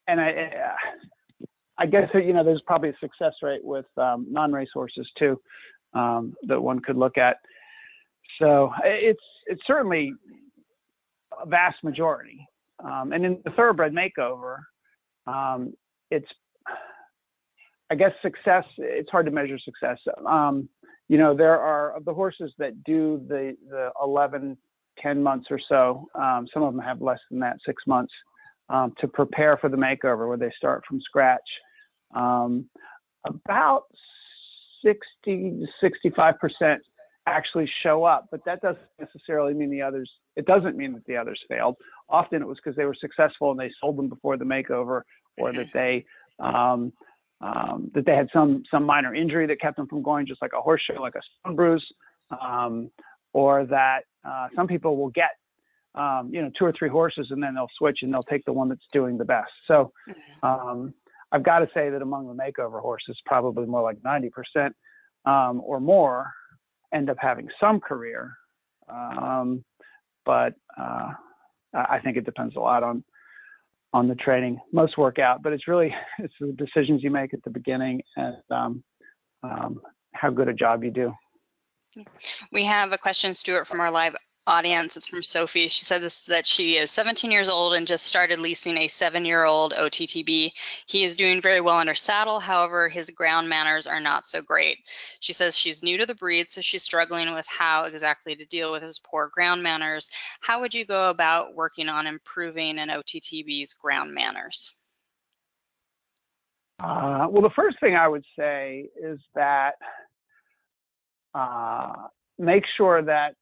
[0.08, 1.46] and I, uh,
[1.78, 5.40] I guess you know there's probably a success rate with um, non-race horses too
[5.94, 7.38] um, that one could look at.
[8.40, 10.14] So it's it's certainly
[11.42, 12.46] a vast majority.
[12.84, 14.58] Um, and in the thoroughbred makeover,
[15.28, 15.74] um,
[16.12, 16.28] it's
[17.90, 18.66] I guess success.
[18.78, 20.00] It's hard to measure success.
[20.28, 20.70] Um,
[21.10, 24.58] you know, there are of the horses that do the the 11
[25.02, 26.08] 10 months or so.
[26.16, 28.14] Um, some of them have less than that, six months,
[28.70, 31.42] um, to prepare for the makeover where they start from scratch.
[32.16, 32.70] Um,
[33.26, 33.84] about
[34.84, 36.82] 60 to 65 percent
[37.26, 40.10] actually show up, but that doesn't necessarily mean the others.
[40.36, 41.78] It doesn't mean that the others failed.
[42.10, 45.02] Often it was because they were successful and they sold them before the makeover,
[45.38, 46.06] or that they
[46.40, 46.92] um,
[47.42, 50.52] um, that they had some some minor injury that kept them from going, just like
[50.58, 51.86] a horse show, like a stone bruise,
[52.42, 52.90] um,
[53.34, 55.32] or that uh, some people will get
[55.96, 58.54] um, you know two or three horses and then they'll switch and they'll take the
[58.54, 59.52] one that's doing the best.
[59.68, 60.46] So mm-hmm.
[60.46, 60.94] um,
[61.32, 64.72] I've got to say that among the makeover horses, probably more like 90%
[65.26, 66.32] um, or more
[66.94, 68.32] end up having some career.
[68.88, 69.64] Um,
[70.26, 71.10] but uh,
[71.74, 73.04] I think it depends a lot on
[73.94, 74.60] on the training.
[74.72, 78.36] Most work out, but it's really it's the decisions you make at the beginning and
[78.52, 78.84] um,
[79.44, 79.82] um,
[80.14, 81.14] how good a job you do.
[82.52, 84.98] We have a question, Steuart, from our live audience.
[84.98, 85.68] It's from Sophie.
[85.68, 90.52] She said that she is 17 years old and just started leasing a seven-year-old OTTB.
[90.86, 92.40] He is doing very well under saddle.
[92.40, 94.80] However, his ground manners are not so great.
[95.20, 98.72] She says she's new to the breed, so she's struggling with how exactly to deal
[98.72, 100.12] with his poor ground manners.
[100.42, 104.74] How would you go about working on improving an OTTB's ground manners?
[106.80, 109.76] Uh, well, the first thing I would say is that
[112.38, 113.36] make sure that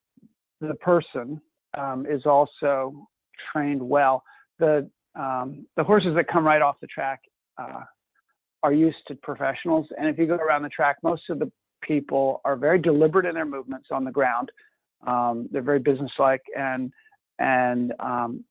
[0.60, 1.40] the person
[1.76, 3.08] um, is also
[3.52, 4.22] trained well.
[4.58, 7.20] The um, the horses that come right off the track
[7.58, 7.84] uh,
[8.62, 11.50] are used to professionals, and if you go around the track, most of the
[11.82, 14.50] people are very deliberate in their movements on the ground.
[15.06, 16.92] Um, they're very businesslike, and
[17.38, 18.44] and um,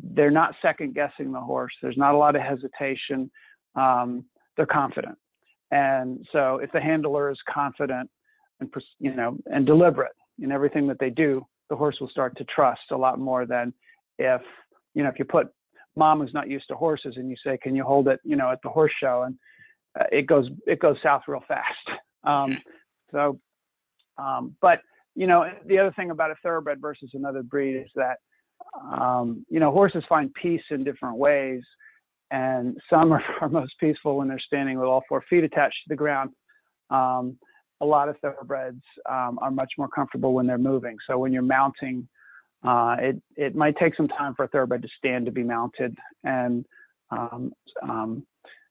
[0.00, 1.72] they're not second guessing the horse.
[1.82, 3.30] There's not a lot of hesitation.
[3.74, 4.24] Um,
[4.56, 5.18] they're confident,
[5.70, 8.08] and so if the handler is confident
[8.60, 12.44] and you know and deliberate, in everything that they do, the horse will start to
[12.44, 13.72] trust a lot more than
[14.18, 14.42] if
[14.94, 15.48] you know if you put
[15.98, 18.50] mom who's not used to horses and you say, can you hold it, you know,
[18.50, 19.34] at the horse show, and
[20.00, 21.66] uh, it goes it goes south real fast.
[22.24, 22.58] Um,
[23.12, 23.38] so,
[24.18, 24.80] um, but
[25.14, 28.16] you know, the other thing about a thoroughbred versus another breed is that
[28.82, 31.62] um, you know horses find peace in different ways,
[32.32, 35.88] and some are, are most peaceful when they're standing with all four feet attached to
[35.90, 36.30] the ground.
[36.90, 37.38] Um,
[37.80, 40.96] a lot of thoroughbreds um, are much more comfortable when they're moving.
[41.06, 42.08] So when you're mounting,
[42.64, 45.96] uh, it it might take some time for a thoroughbred to stand to be mounted,
[46.24, 46.66] and
[47.10, 48.26] um, um,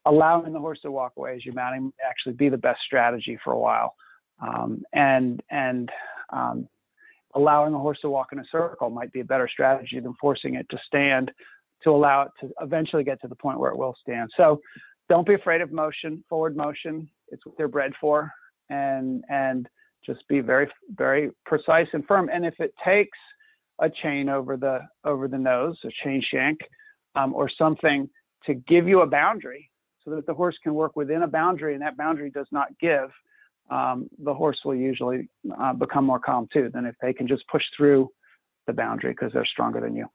[0.05, 3.53] allowing the horse to walk away as you're mounting actually be the best strategy for
[3.53, 3.95] a while.
[4.41, 5.89] Um, and and
[6.31, 6.67] um,
[7.33, 10.55] allowing a horse to walk in a circle might be a better strategy than forcing
[10.55, 11.31] it to stand
[11.83, 14.29] to allow it to eventually get to the point where it will stand.
[14.35, 14.59] So
[15.09, 17.09] don't be afraid of motion, forward motion.
[17.29, 18.31] It's what they're bred for
[18.69, 19.67] and and
[20.05, 22.29] just be very very precise and firm.
[22.31, 23.17] And if it takes
[23.79, 26.59] a chain over the over the nose, a chain shank,
[27.15, 28.09] um, or something
[28.45, 29.69] to give you a boundary,
[30.03, 33.09] so that the horse can work within a boundary, and that boundary does not give,
[33.69, 37.45] um, the horse will usually uh, become more calm too than if they can just
[37.47, 38.09] push through
[38.65, 40.07] the boundary because they're stronger than you.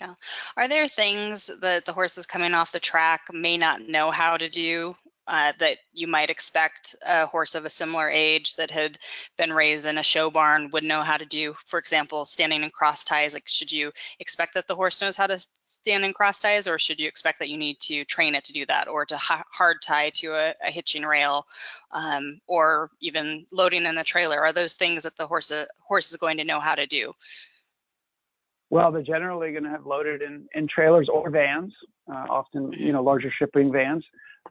[0.00, 0.14] Yeah.
[0.56, 4.48] Are there things that the horses coming off the track may not know how to
[4.48, 4.94] do
[5.28, 8.98] uh, that you might expect a horse of a similar age that had
[9.38, 11.54] been raised in a show barn would know how to do.
[11.66, 13.32] For example, standing in cross ties.
[13.32, 16.78] Like, should you expect that the horse knows how to stand in cross ties, or
[16.78, 19.44] should you expect that you need to train it to do that, or to ha-
[19.52, 21.46] hard tie to a, a hitching rail,
[21.92, 24.40] um, or even loading in the trailer?
[24.40, 27.12] Are those things that the horse uh, horse is going to know how to do?
[28.70, 31.74] Well, they're generally going to have loaded in, in trailers or vans,
[32.10, 34.04] uh, often you know larger shipping vans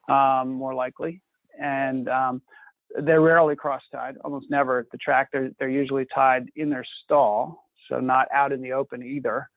[0.09, 1.21] um, more likely.
[1.59, 2.41] And um,
[3.03, 5.29] they're rarely cross-tied, almost never at the track.
[5.31, 9.49] They're they're usually tied in their stall, so not out in the open either.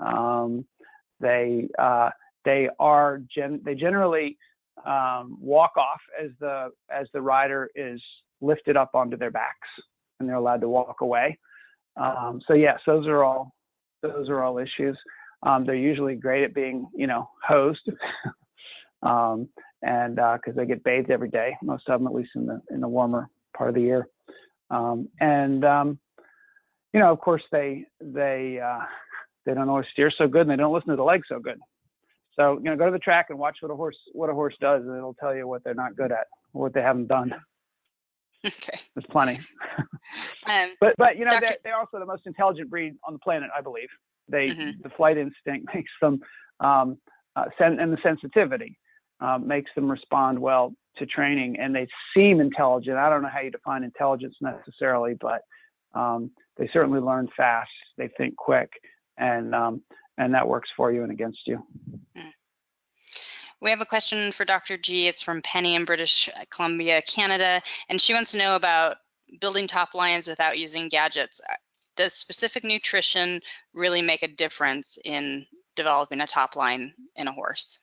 [0.00, 0.66] Um,
[1.20, 2.10] they uh,
[2.44, 4.36] they are gen- they generally
[4.84, 8.02] um, walk off as the as the rider is
[8.40, 9.68] lifted up onto their backs,
[10.18, 11.38] and they're allowed to walk away.
[11.96, 13.52] Um, so yes, those are all
[14.02, 14.98] those are all issues.
[15.42, 17.88] Um, they're usually great at being you know hosed.
[19.84, 22.60] and because uh, they get bathed every day, most of them at least in the
[22.70, 24.08] in the warmer part of the year.
[24.70, 25.98] Um, and um,
[26.92, 28.84] you know, of course, they they uh,
[29.44, 31.58] they don't always steer so good, and they don't listen to the legs so good.
[32.34, 34.54] So you know, go to the track and watch what a horse what a horse
[34.60, 37.34] does, and it'll tell you what they're not good at or what they haven't done.
[38.46, 38.78] Okay.
[38.94, 39.38] There's plenty.
[40.46, 41.46] um, but but you know, Dr.
[41.46, 43.88] they're, they're also the most intelligent breed on the planet, I believe.
[44.28, 44.82] They mm-hmm.
[44.82, 46.20] the flight instinct makes them
[46.60, 46.98] um,
[47.36, 48.76] uh, sen- and the sensitivity
[49.20, 52.96] uh, makes them respond well to training and they seem intelligent.
[52.96, 55.42] I don't know how you define intelligence necessarily, but
[55.94, 57.70] um, they certainly learn fast.
[57.96, 58.70] They think quick,
[59.16, 59.82] and um,
[60.18, 61.64] and that works for you and against you.
[62.16, 62.28] Hmm.
[63.60, 64.76] We have a question for Dr.
[64.76, 65.08] G.
[65.08, 68.96] It's from Penny in British Columbia, Canada, and she wants to know about
[69.40, 71.40] building top lines without using gadgets.
[71.96, 73.40] Does specific nutrition
[73.72, 75.46] really make a difference in
[75.76, 77.78] developing a top line in a horse?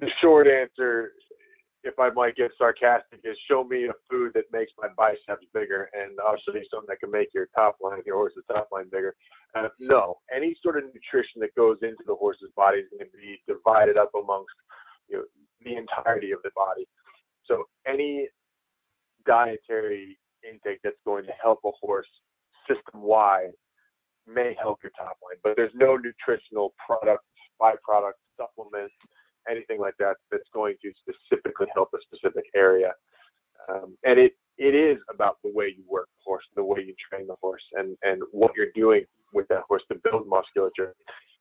[0.00, 1.12] The short answer,
[1.84, 5.88] if I might get sarcastic, is show me a food that makes my biceps bigger,
[5.92, 8.88] and I'll show you something that can make your top line, your horse's top line
[8.90, 9.14] bigger.
[9.54, 13.16] Uh, no, any sort of nutrition that goes into the horse's body is going to
[13.16, 14.54] be divided up amongst
[15.08, 15.24] you know,
[15.64, 16.86] the entirety of the body.
[17.44, 18.28] So any
[19.26, 20.18] dietary
[20.48, 22.08] intake that's going to help a horse
[22.68, 23.52] system wide
[24.26, 27.22] may help your top line, but there's no nutritional product,
[27.60, 28.94] byproduct, supplements,
[29.50, 32.92] anything like that that's going to specifically help a specific area.
[33.68, 36.94] Um, and it it is about the way you work the horse, the way you
[37.10, 40.94] train the horse, and and what you're doing with that horse to build musculature.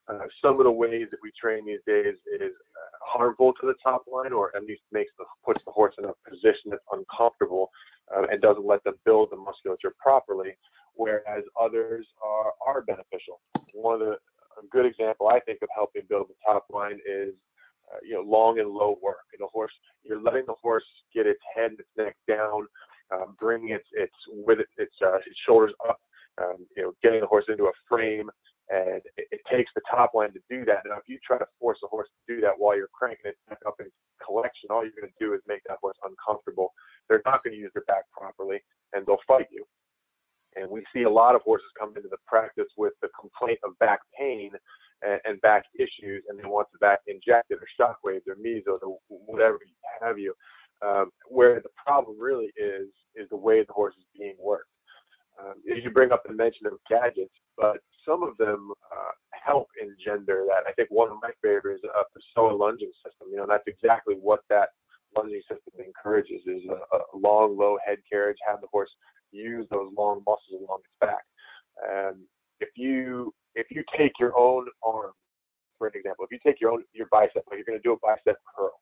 [0.10, 3.76] Uh, some of the ways that we train these days is uh, harmful to the
[3.82, 7.70] top line, or at least makes the puts the horse in a position that's uncomfortable
[8.16, 10.58] uh, and doesn't let them build the musculature properly.
[10.96, 13.40] Whereas others are are beneficial.
[13.74, 14.18] One of the
[14.62, 17.34] a good example I think of helping build the top line is
[18.02, 19.26] you know long and low work.
[19.34, 19.72] And the horse,
[20.04, 22.68] you're letting the horse get its head and its neck down,
[23.12, 26.00] um, bringing its its with it, its uh, its shoulders up,
[26.42, 28.30] um, you know, getting the horse into a frame.
[28.70, 30.84] And it, it takes the top line to do that.
[30.88, 33.38] Now, if you try to force a horse to do that while you're cranking it
[33.50, 33.88] back up in
[34.26, 36.74] collection, all you're going to do is make that horse uncomfortable.
[37.10, 38.64] They're not going to use their back properly,
[38.94, 39.66] and they'll fight you.
[40.56, 43.78] And we see a lot of horses come into the practice with the complaint of
[43.80, 44.52] back pain
[45.06, 48.98] and, and back issues, and they want the back injected or shockwaves or meso or
[49.10, 49.60] whatever
[50.02, 50.34] have you.
[50.86, 54.68] Um, where the problem really is is the way the horse is being worked.
[55.40, 60.46] Um, you bring up the mention of gadgets, but some of them uh, help engender
[60.48, 60.70] that.
[60.70, 63.30] I think one of my favorites is a Pessoa lunging system.
[63.32, 64.70] You know, that's exactly what that
[65.16, 68.90] lunging system encourages is a, a long, low head carriage, have the horse
[69.32, 71.24] use those long muscles along its back.
[71.90, 72.18] And
[72.60, 75.12] if you if you take your own arm,
[75.78, 77.94] for an example, if you take your own your bicep, like you're going to do
[77.94, 78.80] a bicep curl,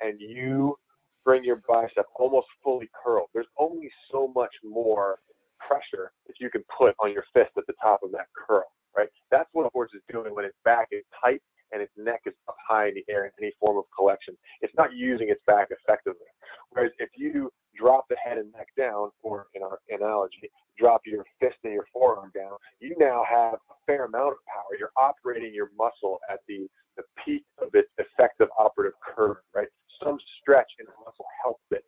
[0.00, 0.76] and you
[1.24, 5.18] bring your bicep almost fully curled, there's only so much more
[5.58, 8.64] pressure that you can put on your fist at the top of that curl,
[8.96, 9.08] right?
[9.30, 11.40] That's what a horse is doing when its back is tight
[11.72, 14.36] and its neck is up high in the air in any form of collection.
[14.60, 16.28] It's not using its back effectively.
[16.70, 21.24] Whereas if you drop the head and neck down, or in our analogy, drop your
[21.40, 24.76] fist and your forearm down, you now have a fair amount of power.
[24.78, 29.68] You're operating your muscle at the, the peak of its effective operative curve, right?
[30.02, 31.84] Some stretch in the muscle helps it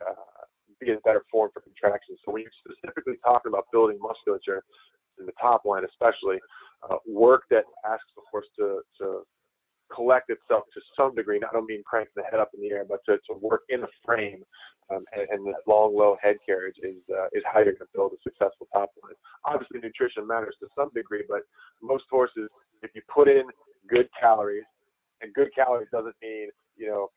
[0.00, 0.46] uh,
[0.80, 2.16] be in better form for contraction.
[2.24, 4.62] So when you're specifically talking about building musculature,
[5.18, 6.38] in the top line especially,
[6.88, 9.22] uh, work that asks the horse to, to
[9.92, 11.40] collect itself to some degree.
[11.42, 13.82] I don't mean cranking the head up in the air, but to, to work in
[13.82, 14.44] a frame
[14.90, 17.94] um, and, and that long, low head carriage is uh, is how you're going to
[17.94, 19.14] build a successful top line.
[19.44, 21.42] Obviously, nutrition matters to some degree, but
[21.82, 22.48] most horses,
[22.82, 23.44] if you put in
[23.88, 24.64] good calories,
[25.20, 27.08] and good calories doesn't mean you know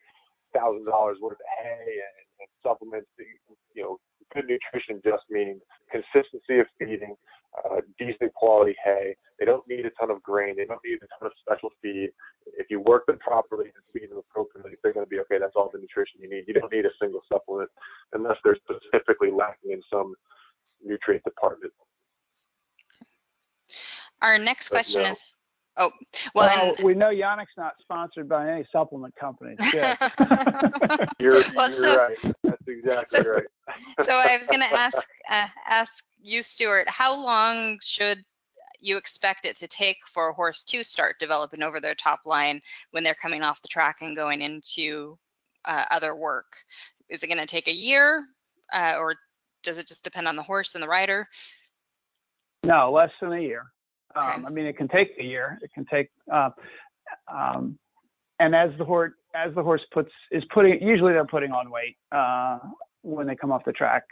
[0.54, 3.08] thousand dollars worth of hay and, and supplements.
[3.76, 4.00] You know,
[4.34, 7.16] good nutrition just means consistency of feeding,
[7.58, 9.16] uh, decent quality hay.
[9.40, 10.56] They don't need a ton of grain.
[10.56, 12.10] They don't need a ton of special feed.
[12.58, 15.38] If you work them properly and feed them appropriately, they're going to be okay.
[15.40, 16.46] That's all the nutrition you need.
[16.48, 17.70] You don't need a single supplement
[18.14, 20.14] unless they're specifically lacking in some
[20.84, 21.74] nutrient department.
[24.22, 25.12] Our next question no.
[25.12, 25.36] is
[25.78, 25.90] Oh,
[26.36, 29.58] well, well and, we know Yannick's not sponsored by any supplement companies.
[29.72, 29.98] Good.
[31.20, 32.36] you're, well, you're so, right.
[32.44, 33.46] That's exactly so, right.
[34.02, 34.98] so I was going to ask
[35.30, 38.24] uh, ask you, Steuart, how long should
[38.82, 42.62] you expect it to take for a horse to start developing over their top line
[42.92, 45.18] when they're coming off the track and going into
[45.66, 46.58] uh, other work?
[47.08, 48.26] Is it going to take a year,
[48.74, 49.16] uh, or
[49.64, 51.30] does it just depend on the horse and the rider?
[52.64, 53.72] No, less than a year.
[54.16, 55.60] Um, I mean, it can take a year.
[55.62, 56.50] It can take, uh,
[57.32, 57.78] um,
[58.40, 61.96] and as the horse as the horse puts is putting usually they're putting on weight
[62.12, 62.60] uh,
[63.02, 64.04] when they come off the track.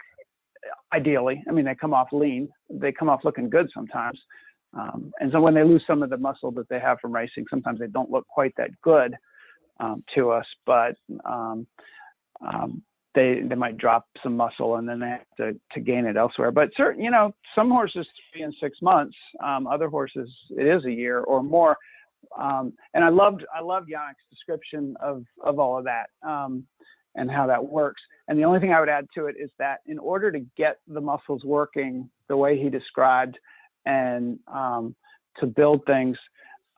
[0.94, 2.48] Ideally, I mean they come off lean.
[2.70, 4.18] They come off looking good sometimes,
[4.74, 7.44] um, and so when they lose some of the muscle that they have from racing,
[7.50, 9.14] sometimes they don't look quite that good
[9.80, 10.46] um, to us.
[10.66, 11.66] But um,
[12.40, 12.82] um,
[13.14, 16.50] they they might drop some muscle and then they have to, to gain it elsewhere.
[16.50, 20.84] But certain, you know, some horses three and six months, um, other horses it is
[20.84, 21.76] a year or more.
[22.38, 26.64] Um, and I loved I loved Yannick's description of of all of that um,
[27.14, 28.00] and how that works.
[28.28, 30.78] And the only thing I would add to it is that in order to get
[30.86, 33.38] the muscles working the way he described
[33.86, 34.94] and um,
[35.38, 36.16] to build things,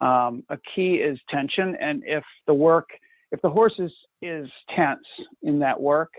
[0.00, 2.88] Um, a key is tension, and if the work,
[3.30, 3.92] if the horse is
[4.22, 5.04] is tense
[5.42, 6.12] in that work,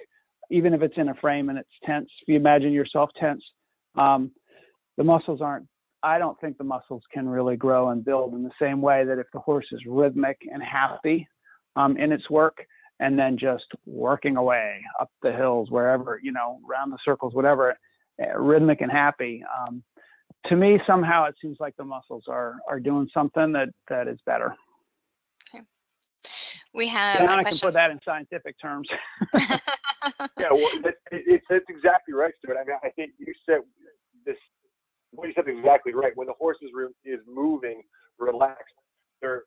[0.51, 3.43] even if it's in a frame and it's tense, if you imagine yourself tense,
[3.95, 4.31] um,
[4.97, 5.67] the muscles aren't.
[6.03, 9.19] I don't think the muscles can really grow and build in the same way that
[9.19, 11.27] if the horse is rhythmic and happy
[11.77, 12.57] um, in its work,
[12.99, 17.75] and then just working away up the hills, wherever you know, around the circles, whatever,
[18.19, 19.43] eh, rhythmic and happy.
[19.59, 19.83] Um,
[20.47, 24.19] to me, somehow it seems like the muscles are are doing something that that is
[24.25, 24.53] better.
[26.75, 26.79] Okay.
[26.79, 27.21] We have.
[27.21, 28.87] Yeah, I can put that in scientific terms.
[29.33, 29.57] yeah,
[30.51, 32.57] well, it, it, it's exactly right, Steuart.
[32.57, 33.59] I mean, I think you said
[34.25, 34.37] this.
[35.11, 36.11] What you said is exactly right.
[36.15, 37.83] When the horse is re- is moving,
[38.17, 38.73] relaxed,
[39.21, 39.43] they're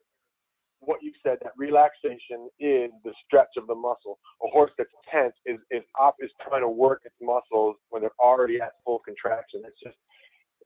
[0.81, 4.19] what you said that relaxation is the stretch of the muscle.
[4.45, 8.21] A horse that's tense is is op is trying to work its muscles when they're
[8.21, 9.63] already at full contraction.
[9.67, 9.97] It's just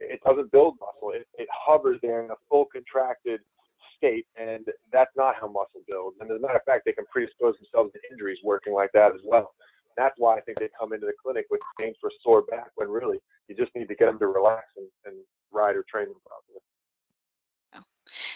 [0.00, 1.12] it doesn't build muscle.
[1.14, 3.40] It, it hovers there in a full contracted
[3.96, 6.16] state, and that's not how muscle builds.
[6.20, 9.12] And as a matter of fact, they can predispose themselves to injuries working like that
[9.14, 9.52] as well.
[9.96, 12.88] That's why I think they come into the clinic with pains for sore back when
[12.88, 13.18] really
[13.48, 15.16] you just need to get them to relax and, and
[15.52, 16.60] ride or train them properly.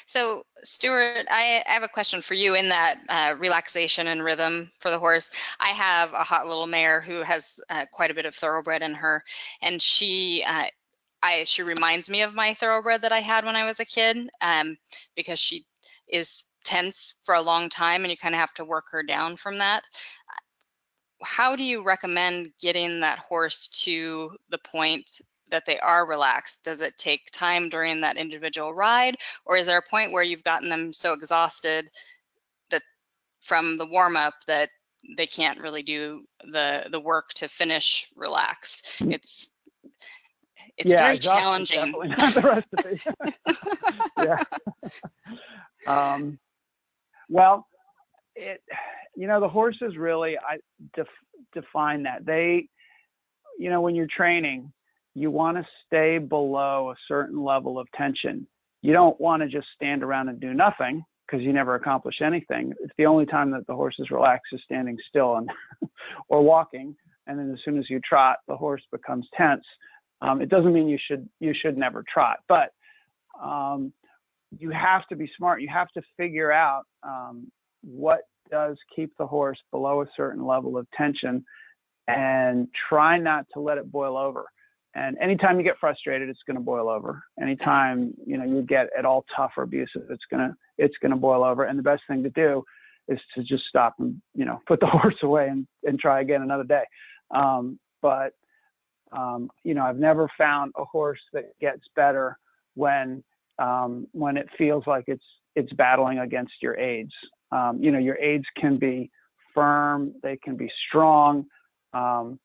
[0.06, 4.90] So, Steuart, I have a question for you in that uh, relaxation and rhythm for
[4.90, 5.30] the horse.
[5.58, 8.94] I have a hot little mare who has uh, quite a bit of thoroughbred in
[8.94, 9.24] her,
[9.62, 10.64] and she uh,
[11.22, 14.28] I she reminds me of my thoroughbred that I had when I was a kid
[14.40, 14.76] um,
[15.16, 15.64] because she
[16.14, 19.36] is tense for a long time and you kind of have to work her down
[19.36, 19.84] from that.
[21.22, 26.62] How do you recommend getting that horse to the point that they are relaxed?
[26.62, 30.44] Does it take time during that individual ride or is there a point where you've
[30.44, 31.90] gotten them so exhausted
[32.70, 32.82] that
[33.40, 34.70] from the warm up that
[35.16, 38.88] they can't really do the the work to finish relaxed?
[38.98, 39.12] Hmm.
[39.12, 39.50] It's
[40.76, 41.92] it's yeah, very challenging.
[41.92, 43.10] Definitely not the recipe.
[44.18, 44.42] yeah.
[45.86, 46.38] Um,
[47.28, 47.66] well,
[48.36, 48.62] it,
[49.16, 50.58] you know, the horses really I
[50.94, 51.06] def,
[51.52, 52.26] define that.
[52.26, 52.68] They,
[53.58, 54.72] you know, when you're training,
[55.14, 58.46] you want to stay below a certain level of tension.
[58.82, 62.72] You don't want to just stand around and do nothing because you never accomplish anything.
[62.82, 65.48] It's the only time that the horses relax is standing still and
[66.28, 66.94] or walking.
[67.26, 69.64] And then as soon as you trot, the horse becomes tense.
[70.20, 72.72] Um, it doesn't mean you should you should never trot, but
[73.42, 73.92] um,
[74.58, 75.62] you have to be smart.
[75.62, 77.50] You have to figure out um,
[77.82, 81.44] what does keep the horse below a certain level of tension,
[82.08, 84.44] and try not to let it boil over.
[84.94, 87.22] And anytime you get frustrated, it's going to boil over.
[87.40, 91.44] Anytime you know you get at all tough or abusive, it's gonna it's gonna boil
[91.44, 91.64] over.
[91.64, 92.62] And the best thing to do
[93.08, 96.42] is to just stop and you know put the horse away and, and try again
[96.42, 96.84] another day.
[97.34, 98.34] Um, but
[99.12, 102.38] um, you know, I've never found a horse that gets better
[102.74, 103.22] when
[104.12, 105.24] when it feels like it's
[105.56, 107.12] it's battling against your aids.
[107.52, 109.10] Um, you know, your aids can be
[109.54, 111.46] firm, they can be strong,
[111.92, 112.40] um,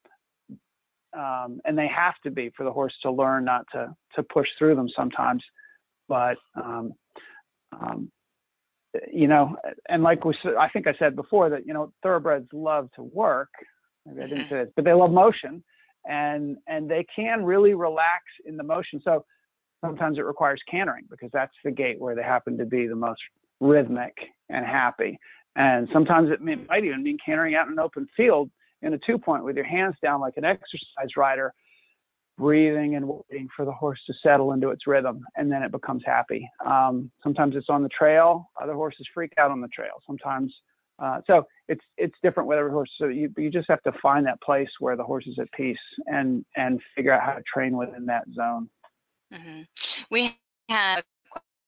[1.18, 4.48] um, and they have to be for the horse to learn not to to push
[4.58, 5.44] through them sometimes.
[6.08, 6.94] But um,
[9.12, 9.56] you know,
[9.88, 13.50] and like we I think I said before that you know thoroughbreds love to work.
[14.06, 14.54] Maybe I didn't mm-hmm.
[14.54, 15.64] say this, but they love motion
[16.06, 19.02] and and they can really relax in the motion.
[19.04, 19.26] So
[19.82, 23.22] sometimes it requires cantering because that's the gait where they happen to be the most
[23.60, 24.16] rhythmic
[24.50, 25.20] and happy.
[25.56, 28.50] And sometimes it might even mean cantering out in an open field
[28.82, 31.54] in a two point with your hands down like an exercise rider,
[32.38, 36.04] breathing and waiting for the horse to settle into its rhythm, and then it becomes
[36.06, 36.50] happy.
[36.66, 38.50] Um, sometimes it's on the trail.
[38.62, 40.02] Other horses freak out on the trail.
[40.08, 40.54] Sometimes
[41.02, 42.90] uh, so it's it's different with every horse.
[42.98, 45.78] So you you just have to find that place where the horse is at peace
[46.08, 48.70] and and figure out how to train within that zone.
[49.34, 49.62] Mm-hmm.
[50.10, 50.38] We
[50.70, 51.04] have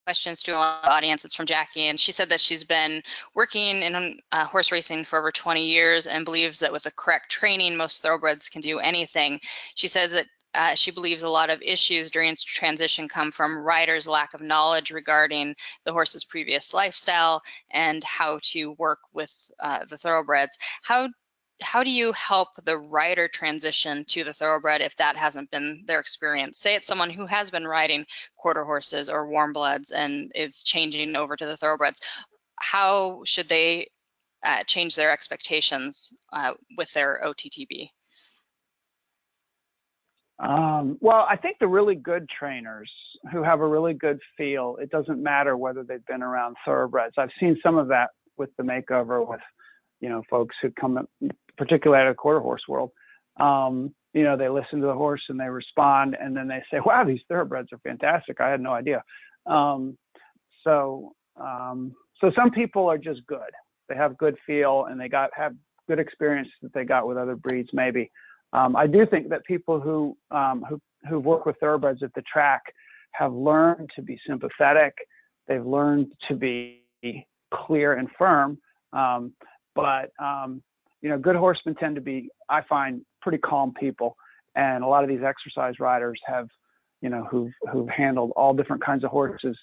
[0.05, 1.25] questions to our audience.
[1.25, 3.01] It's from Jackie, and she said that she's been
[3.35, 7.31] working in uh, horse racing for over 20 years and believes that with the correct
[7.31, 9.39] training, most thoroughbreds can do anything.
[9.75, 14.07] She says that uh, she believes a lot of issues during transition come from riders'
[14.07, 15.55] lack of knowledge regarding
[15.85, 17.41] the horse's previous lifestyle
[17.71, 20.57] and how to work with uh, the thoroughbreds.
[20.81, 21.07] How
[21.61, 25.99] how do you help the rider transition to the thoroughbred if that hasn't been their
[25.99, 26.59] experience?
[26.59, 28.05] Say it's someone who has been riding
[28.35, 32.01] quarter horses or warm bloods and is changing over to the thoroughbreds.
[32.59, 33.89] How should they
[34.43, 37.89] uh, change their expectations uh, with their OTTB?
[40.39, 42.91] Um, well, I think the really good trainers
[43.31, 47.13] who have a really good feel, it doesn't matter whether they've been around thoroughbreds.
[47.17, 49.39] I've seen some of that with the makeover with,
[50.01, 51.07] you know, folks who come,
[51.57, 52.91] particularly out of the quarter horse world.
[53.39, 56.79] Um, you know, they listen to the horse and they respond, and then they say,
[56.85, 58.41] "Wow, these thoroughbreds are fantastic.
[58.41, 59.03] I had no idea."
[59.45, 59.97] Um,
[60.63, 63.51] So um, so some people are just good.
[63.89, 65.53] They have good feel and they got have
[65.87, 68.11] good experience that they got with other breeds maybe.
[68.53, 70.79] Um, I do think that people who um, who
[71.09, 72.61] who work with thoroughbreds at the track
[73.13, 74.93] have learned to be sympathetic.
[75.47, 76.83] They've learned to be
[77.53, 78.59] clear and firm.
[78.93, 79.33] Um,
[79.75, 80.61] but um,
[81.01, 84.15] you know, good horsemen tend to be, I find, pretty calm people.
[84.55, 86.47] And a lot of these exercise riders have,
[87.01, 89.57] you know, who've who've handled all different kinds of horses.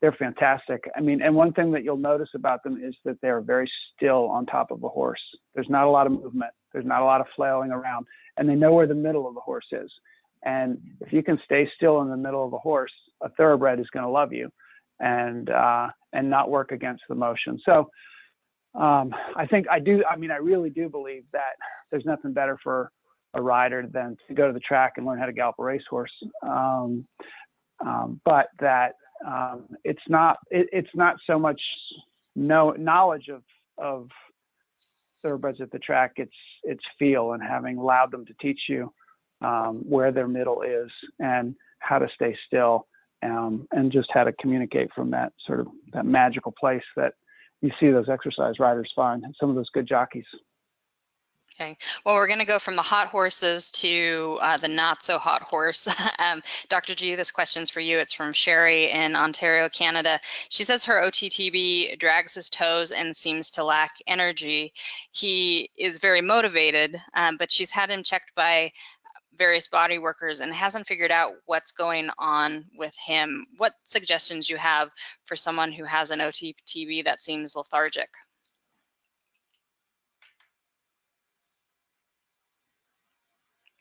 [0.00, 0.82] They're fantastic.
[0.96, 4.30] I mean, and one thing that you'll notice about them is that they're very still
[4.30, 5.20] on top of a horse.
[5.54, 6.52] There's not a lot of movement.
[6.72, 8.06] There's not a lot of flailing around,
[8.38, 9.90] and they know where the middle of the horse is.
[10.42, 12.92] And if you can stay still in the middle of a horse,
[13.22, 14.50] a thoroughbred is going to love you,
[15.00, 17.60] and uh, and not work against the motion.
[17.66, 17.90] So
[18.74, 20.02] um, I think I do.
[20.08, 21.56] I mean, I really do believe that
[21.90, 22.90] there's nothing better for
[23.34, 26.12] a rider than to go to the track and learn how to gallop a racehorse.
[26.42, 27.06] Um,
[27.84, 28.92] um, but that
[29.26, 30.38] um, it's not.
[30.50, 31.60] It, it's not so much
[32.36, 33.42] no knowledge of
[33.78, 34.08] of
[35.22, 36.12] thoroughbreds at the track.
[36.16, 38.92] It's it's feel and having allowed them to teach you
[39.42, 42.86] um, where their middle is and how to stay still
[43.22, 47.14] um, and just how to communicate from that sort of that magical place that
[47.60, 50.24] you see those exercise riders find some of those good jockeys.
[51.60, 51.76] Okay.
[52.06, 55.42] Well, we're going to go from the hot horses to uh, the not so hot
[55.42, 55.86] horse.
[56.18, 56.94] um, Dr.
[56.94, 57.98] G, this question's for you.
[57.98, 60.20] It's from Sherry in Ontario, Canada.
[60.48, 64.72] She says her OTTB drags his toes and seems to lack energy.
[65.12, 68.72] He is very motivated, um, but she's had him checked by
[69.40, 73.46] various body workers and hasn't figured out what's going on with him.
[73.56, 74.90] What suggestions you have
[75.24, 78.10] for someone who has an OTTB that seems lethargic?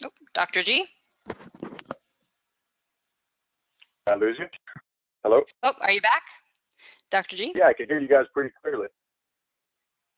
[0.02, 0.64] Oh, Dr.
[0.64, 0.86] G?
[4.08, 4.46] I lose you?
[5.24, 5.42] Hello?
[5.64, 6.24] Oh, are you back?
[7.12, 7.36] Dr.
[7.36, 7.52] G?
[7.54, 8.88] Yeah, I can hear you guys pretty clearly.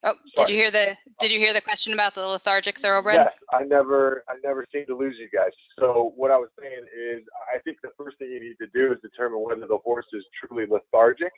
[0.04, 0.48] Oh, Sorry.
[0.48, 3.16] did you hear the did you hear the question about the lethargic thoroughbred?
[3.16, 5.52] Yes, I never I never seem to lose you guys.
[5.78, 7.22] So what I was saying is
[7.54, 10.24] I think the first thing you need to do is determine whether the horse is
[10.40, 11.32] truly lethargic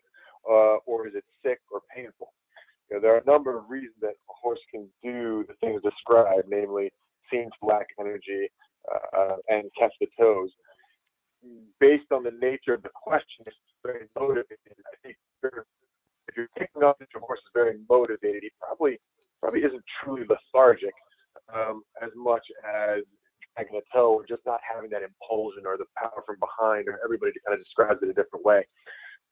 [0.50, 2.32] uh, or is it sick or painful.
[2.90, 5.82] You know, there are a number of reasons that a horse can do the things
[5.82, 6.92] described, namely
[7.32, 8.50] seem to lack energy
[8.92, 10.50] uh, uh, and catch the toes.
[11.80, 14.80] Based on the nature of the question, it's very motivated.
[14.88, 15.18] I think
[16.28, 19.00] if you're picking up that your horse is very motivated, he probably
[19.42, 20.94] probably isn't truly lethargic
[21.54, 23.04] um, as much as
[23.56, 27.00] dragging a toe or just not having that impulsion or the power from behind, or
[27.04, 28.66] everybody kind of describes it a different way.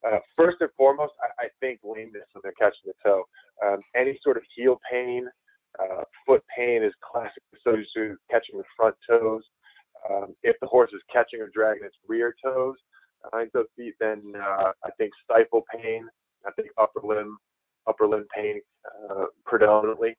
[0.06, 3.24] Uh, first and foremost, I, I think lameness when they're catching the toe.
[3.66, 5.28] Um, any sort of heel pain,
[5.80, 9.44] uh, foot pain is classic associated with catching the front toes.
[10.10, 12.76] Um, if the horse is catching or dragging its rear toes,
[13.24, 16.08] behind the feet, then uh, I think stifle pain
[16.46, 17.38] I think upper limb
[17.88, 18.62] upper limb pain
[19.10, 20.16] uh, predominantly,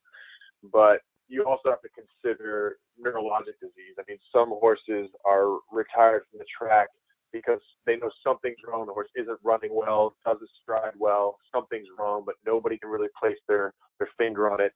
[0.72, 3.96] but you also have to consider neurologic disease.
[3.98, 6.88] I mean, some horses are retired from the track
[7.32, 8.86] because they know something's wrong.
[8.86, 13.38] The horse isn't running well, doesn't stride well, something's wrong, but nobody can really place
[13.48, 14.72] their their finger on it.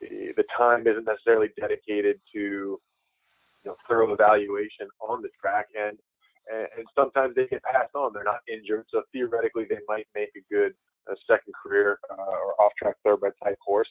[0.00, 2.80] The, the time isn't necessarily dedicated to you
[3.64, 5.96] know thorough evaluation on the track, and
[6.50, 8.12] and, and sometimes they get passed on.
[8.12, 10.72] They're not injured, so theoretically they might make a good
[11.10, 13.88] uh, second career uh, or off-track thoroughbred type horse.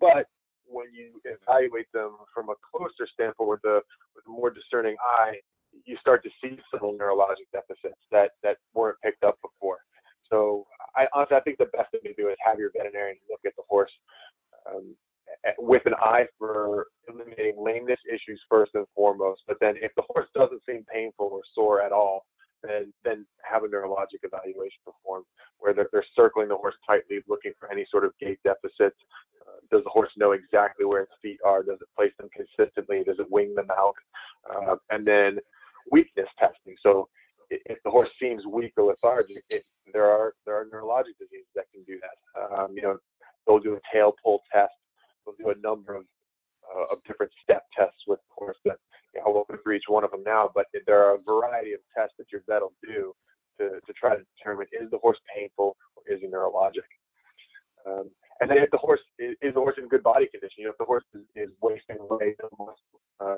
[0.00, 0.26] But
[0.66, 3.82] when you evaluate them from a closer standpoint with a
[4.14, 5.36] with a more discerning eye,
[5.84, 9.78] you start to see subtle neurologic deficits that that weren't picked up before.
[10.30, 13.40] So I honestly I think the best thing to do is have your veterinarian look
[13.44, 13.92] at the horse
[14.66, 14.94] um,
[15.58, 19.42] with an eye for eliminating lameness issues first and foremost.
[19.46, 22.24] But then if the horse doesn't seem painful or sore at all,
[22.62, 25.26] then then have a neurologic evaluation performed
[25.58, 28.96] where they're, they're circling the horse tightly, looking for any sort of gait deficits.
[29.40, 31.62] Uh, does the horse know exactly where its feet are?
[31.62, 33.02] Does it place them consistently?
[33.04, 33.94] Does it wing them out?
[34.48, 35.38] Uh, and then
[35.90, 36.76] weakness testing.
[36.82, 37.08] So
[37.50, 41.64] if the horse seems weak or lethargic, it, there are there are neurologic diseases that
[41.72, 42.58] can do that.
[42.60, 42.96] Um, you know,
[43.44, 44.72] they'll do a tail pull test
[45.26, 46.04] We'll do a number of,
[46.66, 48.78] uh, of different step tests with course that
[49.14, 51.18] you know, I won't go through each one of them now, but there are a
[51.18, 53.14] variety of tests that your vet will do
[53.58, 56.88] to, to try to determine is the horse painful or is he neurologic.
[57.86, 60.64] Um, and then if the horse is, is the horse in good body condition, you
[60.64, 62.34] know, if the horse is, is wasting away
[63.20, 63.36] uh,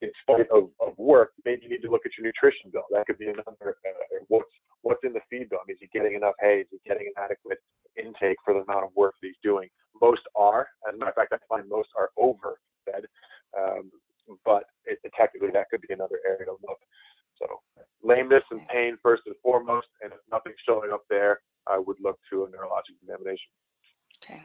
[0.00, 2.84] in spite of, of work, maybe you need to look at your nutrition bill.
[2.90, 3.76] That could be another.
[3.84, 4.52] Uh, what's
[4.82, 5.60] what's in the feed bill?
[5.68, 6.60] Is he getting enough hay?
[6.60, 7.58] Is he getting an adequate
[7.96, 9.68] intake for the amount of work that he's doing?
[10.00, 10.68] Most are.
[10.88, 13.06] As a matter of fact, I find most are overfed.
[13.58, 13.90] Um,
[14.44, 16.78] but it, it, technically, that could be another area to look.
[17.38, 17.60] So
[18.02, 22.18] lameness and pain first and foremost, and if nothing's showing up there, I would look
[22.30, 23.50] to a neurologic examination.
[24.22, 24.42] Okay.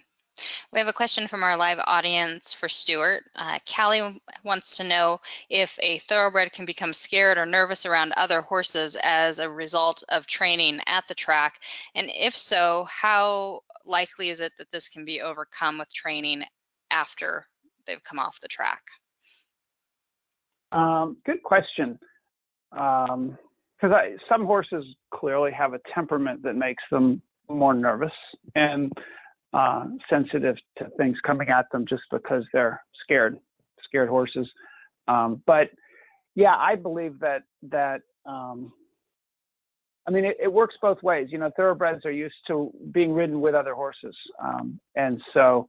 [0.71, 3.21] We have a question from our live audience for Steuart.
[3.33, 8.41] Uh, Callie wants to know if a thoroughbred can become scared or nervous around other
[8.41, 11.61] horses as a result of training at the track,
[11.95, 16.43] and if so, how likely is it that this can be overcome with training
[16.91, 17.47] after
[17.85, 18.81] they've come off the track?
[20.73, 21.97] Um, good question.
[22.69, 23.21] Because
[23.81, 24.83] um, some horses
[25.13, 28.11] clearly have a temperament that makes them more nervous,
[28.55, 28.91] and
[29.57, 33.39] uh, sensitive to things coming at them just because they're scared,
[33.83, 34.47] scared horses.
[35.07, 35.69] Um, but
[36.35, 38.71] yeah, I believe that that um,
[40.07, 41.29] I mean it, it, works both ways.
[41.31, 45.67] You know, thoroughbreds are used to being ridden with other horses, um, and so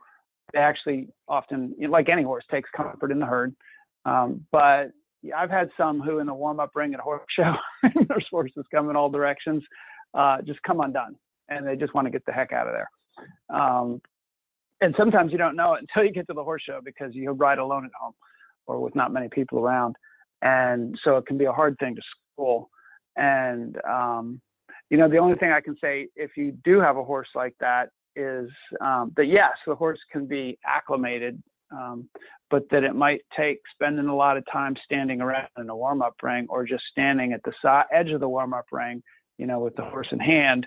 [0.53, 3.55] they actually often, like any horse, takes comfort in the herd.
[4.05, 4.91] Um, but
[5.35, 8.91] I've had some who, in the warm-up ring at a horse show, there's horses come
[8.91, 9.63] in all directions,
[10.13, 11.17] uh, just come undone,
[11.49, 12.91] and they just want to get the heck out of there.
[13.51, 14.01] Um,
[14.81, 17.31] and sometimes you don't know it until you get to the horse show because you
[17.33, 18.15] ride alone at home
[18.67, 19.97] or with not many people around.
[20.43, 22.03] And so it can be a hard thing to
[22.33, 22.71] school.
[23.17, 24.41] And, um,
[24.91, 27.55] you know, the only thing I can say if you do have a horse like
[27.61, 28.49] that is
[28.81, 31.43] um, that yes, the horse can be acclimated,
[31.73, 32.09] um,
[32.51, 36.03] but that it might take spending a lot of time standing around in a warm
[36.03, 37.53] up ring or just standing at the
[37.93, 39.03] edge of the warm up ring,
[39.39, 40.67] you know, with the horse in hand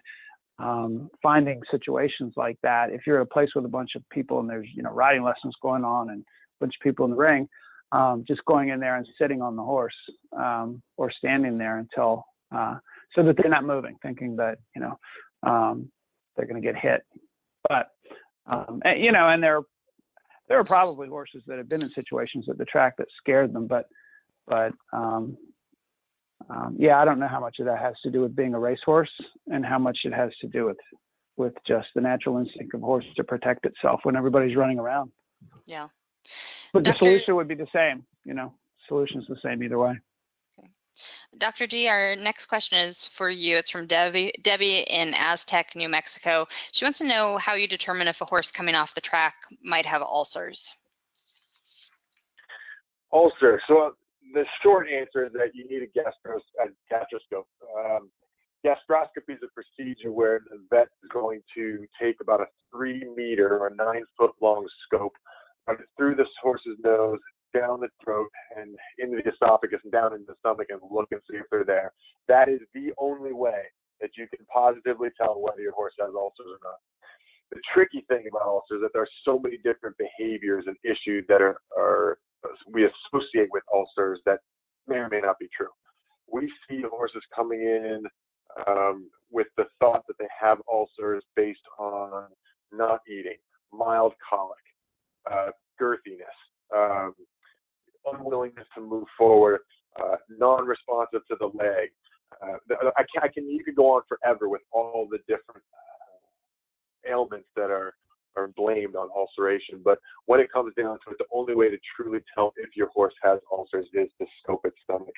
[0.62, 2.92] um, finding situations like that.
[2.92, 5.24] If you're at a place with a bunch of people and there's you know riding
[5.24, 6.26] lessons going on and a
[6.60, 7.50] bunch of people in the ring,
[7.92, 9.96] um, just going in there and sitting on the horse
[10.38, 12.76] um, or standing there until uh,
[13.16, 15.00] so that they're not moving, thinking that you know
[15.44, 15.92] um,
[16.36, 17.02] they're going to get hit.
[17.68, 17.88] But
[18.46, 19.62] um, and, you know, and there
[20.48, 23.68] there are probably horses that have been in situations at the track that scared them,
[23.68, 23.86] but
[24.48, 24.74] but
[26.50, 28.60] um, yeah, I don't know how much of that has to do with being a
[28.60, 29.12] racehorse
[29.52, 30.78] and how much it has to do with
[31.38, 35.12] with just the natural instinct of a horse to protect itself when everybody's running around.
[35.66, 35.88] Yeah.
[36.74, 36.94] But Dr.
[36.94, 38.54] the solution would be the same, you know.
[38.88, 39.98] Solution's the same either way.
[40.60, 40.68] Okay.
[41.38, 41.68] Dr.
[41.68, 43.58] G, our next question is for you.
[43.58, 46.48] It's from Debbie, Debbie in Aztec, New Mexico.
[46.74, 49.86] She wants to know how you determine if a horse coming off the track might
[49.86, 50.72] have ulcers.
[53.14, 53.62] Ulcer.
[53.68, 53.96] So
[54.34, 57.46] the short answer is that you need a, gastros, a gastroscope.
[57.78, 58.10] Um,
[58.66, 63.60] gastroscopy is a procedure where the vet is going to take about a three meter
[63.60, 65.14] or nine foot long scope,
[65.70, 67.20] it through this horse's nose,
[67.54, 71.22] down the throat, and into the esophagus and down into the stomach and look and
[71.30, 71.92] see if they're there.
[72.28, 73.64] That is the only way
[74.00, 76.80] that you can positively tell whether your horse has ulcers or not.
[77.52, 81.26] The tricky thing about ulcers is that there are so many different behaviors and issues
[81.28, 82.18] that are, are
[82.72, 84.40] we associate with ulcers that
[84.88, 85.68] may or may not be true.
[86.32, 88.04] We see horses coming in
[88.68, 92.28] um, with the thought that they have ulcers based on
[92.72, 93.38] not eating,
[93.74, 94.58] mild colic,
[95.30, 96.38] uh, girthiness,
[96.76, 97.14] um,
[98.06, 99.60] unwillingness to move forward,
[100.02, 101.90] uh, non-responsive to the leg.
[102.42, 102.58] Uh,
[102.98, 105.64] I, can, I can you could go on forever with all the different
[107.10, 107.94] ailments that are
[108.38, 109.82] are blamed on ulceration.
[109.84, 112.88] But when it comes down to it, the only way to truly tell if your
[112.88, 115.14] horse has ulcers is to scope its stomach.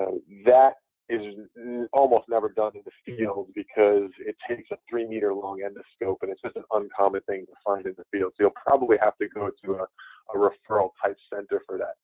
[0.00, 0.72] Uh, that
[1.08, 1.34] is
[1.92, 6.30] almost never done in the field because it takes a three meter long endoscope and
[6.30, 8.32] it's just an uncommon thing to find in the field.
[8.36, 11.94] So you'll probably have to go to a, a referral type center for that.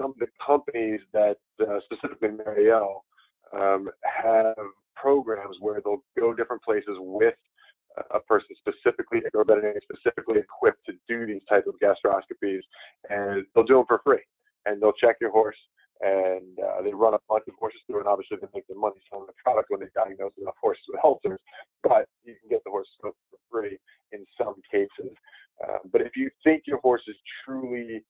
[0.00, 3.04] Some of the companies that, uh, specifically Merial,
[3.52, 4.56] um, have
[4.96, 7.34] programs where they'll go different places with
[8.10, 12.62] a person specifically or veterinarian specifically equipped to do these types of gastroscopies,
[13.10, 14.22] and they'll do them for free.
[14.64, 15.56] And they'll check your horse,
[16.00, 18.96] and uh, they run a bunch of horses through, and obviously they make their money
[19.10, 21.40] selling the product when they diagnose enough horses with ulcers.
[21.82, 23.12] But you can get the horse for
[23.50, 23.78] free
[24.12, 25.12] in some cases.
[25.62, 28.02] Uh, but if you think your horse is truly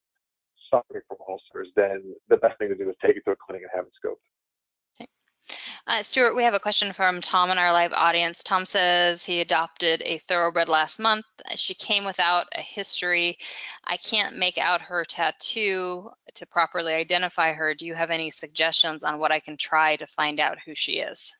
[0.69, 3.63] suffering from ulcers, then the best thing to do is take it to a clinic
[3.63, 4.32] and have it scoped.
[5.85, 8.41] Uh, Steuart, we have a question from Tom in our live audience.
[8.41, 11.25] Tom says he adopted a thoroughbred last month.
[11.55, 13.37] She came without a history.
[13.83, 17.73] I can't make out her tattoo to properly identify her.
[17.73, 20.99] Do you have any suggestions on what I can try to find out who she
[20.99, 21.33] is?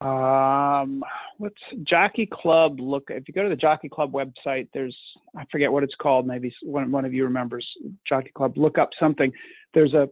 [0.00, 1.04] Um,
[1.36, 2.80] what's Jockey Club?
[2.80, 4.96] Look, if you go to the Jockey Club website, there's
[5.36, 6.26] I forget what it's called.
[6.26, 7.66] Maybe one one of you remembers
[8.08, 8.56] Jockey Club.
[8.56, 9.30] Look up something.
[9.74, 10.08] There's a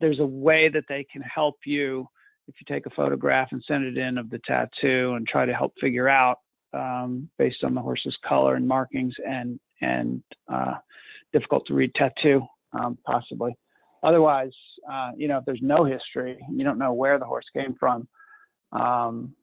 [0.00, 2.06] there's a way that they can help you
[2.46, 5.54] if you take a photograph and send it in of the tattoo and try to
[5.54, 6.38] help figure out
[6.74, 10.22] um, based on the horse's color and markings and and
[10.52, 10.74] uh,
[11.32, 12.42] difficult to read tattoo
[12.72, 13.56] um, possibly.
[14.02, 14.52] otherwise,
[14.90, 18.08] uh, you know, if there's no history, you don't know where the horse came from.
[18.72, 19.34] Um,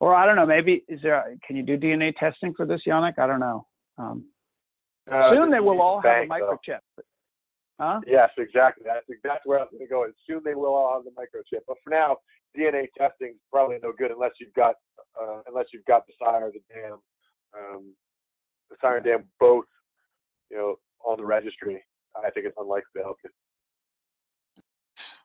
[0.00, 1.36] or I don't know, maybe is there?
[1.46, 3.18] Can you do DNA testing for this, Yannick?
[3.18, 3.66] I don't know.
[3.98, 4.24] Um,
[5.10, 6.80] uh, soon they will all have a microchip.
[7.80, 8.00] Huh?
[8.06, 8.84] Yes, exactly.
[8.86, 10.04] That's exactly where I was going to go.
[10.04, 11.62] And soon they will all have the microchip.
[11.66, 12.16] But for now,
[12.56, 14.74] DNA testing is probably no good unless you've got
[15.20, 16.98] uh, unless you've got the sire, the dam,
[17.56, 17.94] um,
[18.70, 19.64] the sire and dam both,
[20.50, 21.82] you know, on the registry.
[22.16, 23.30] I think it's unlikely to help you.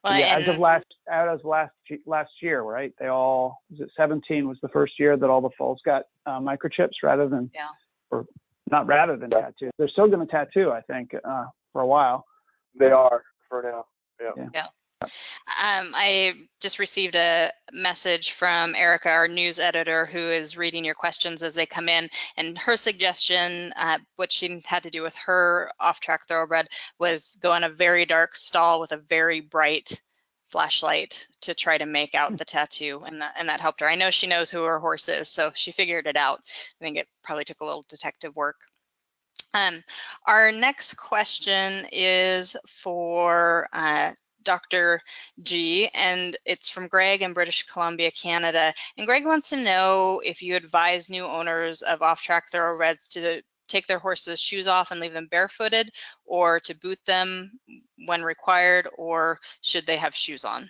[0.04, 0.44] Well, yeah, and...
[0.44, 1.72] as of last as of last
[2.06, 2.94] last year, right?
[3.00, 6.40] They all was it 17 was the first year that all the foals got uh,
[6.40, 7.68] microchips rather than yeah.
[8.12, 8.26] or
[8.70, 9.42] not rather than yeah.
[9.42, 9.72] tattoo.
[9.78, 12.26] They're still going to tattoo, I think, uh, for a while.
[12.78, 13.86] They are for now.
[14.22, 14.32] Yeah.
[14.38, 14.50] yeah.
[14.54, 14.68] yeah.
[15.04, 20.96] Um, I just received a message from Erica, our news editor, who is reading your
[20.96, 22.10] questions as they come in.
[22.38, 26.70] And her suggestion, uh, what she had to do with her off track thoroughbred,
[27.00, 30.02] was go in a very dark stall with a very bright
[30.50, 33.02] flashlight to try to make out the tattoo.
[33.06, 33.90] And that, and that helped her.
[33.90, 36.42] I know she knows who her horse is, so she figured it out.
[36.48, 38.58] I think it probably took a little detective work.
[39.54, 39.84] Um,
[40.26, 44.12] our next question is for uh,
[44.44, 45.00] Dr.
[45.44, 48.74] G, and it's from Greg in British Columbia, Canada.
[48.98, 53.88] And Greg wants to know if you advise new owners of off-track thoroughbreds to take
[53.88, 55.90] their horses' shoes off and leave them barefooted,
[56.26, 57.52] or to boot them
[58.06, 60.70] when required, or should they have shoes on?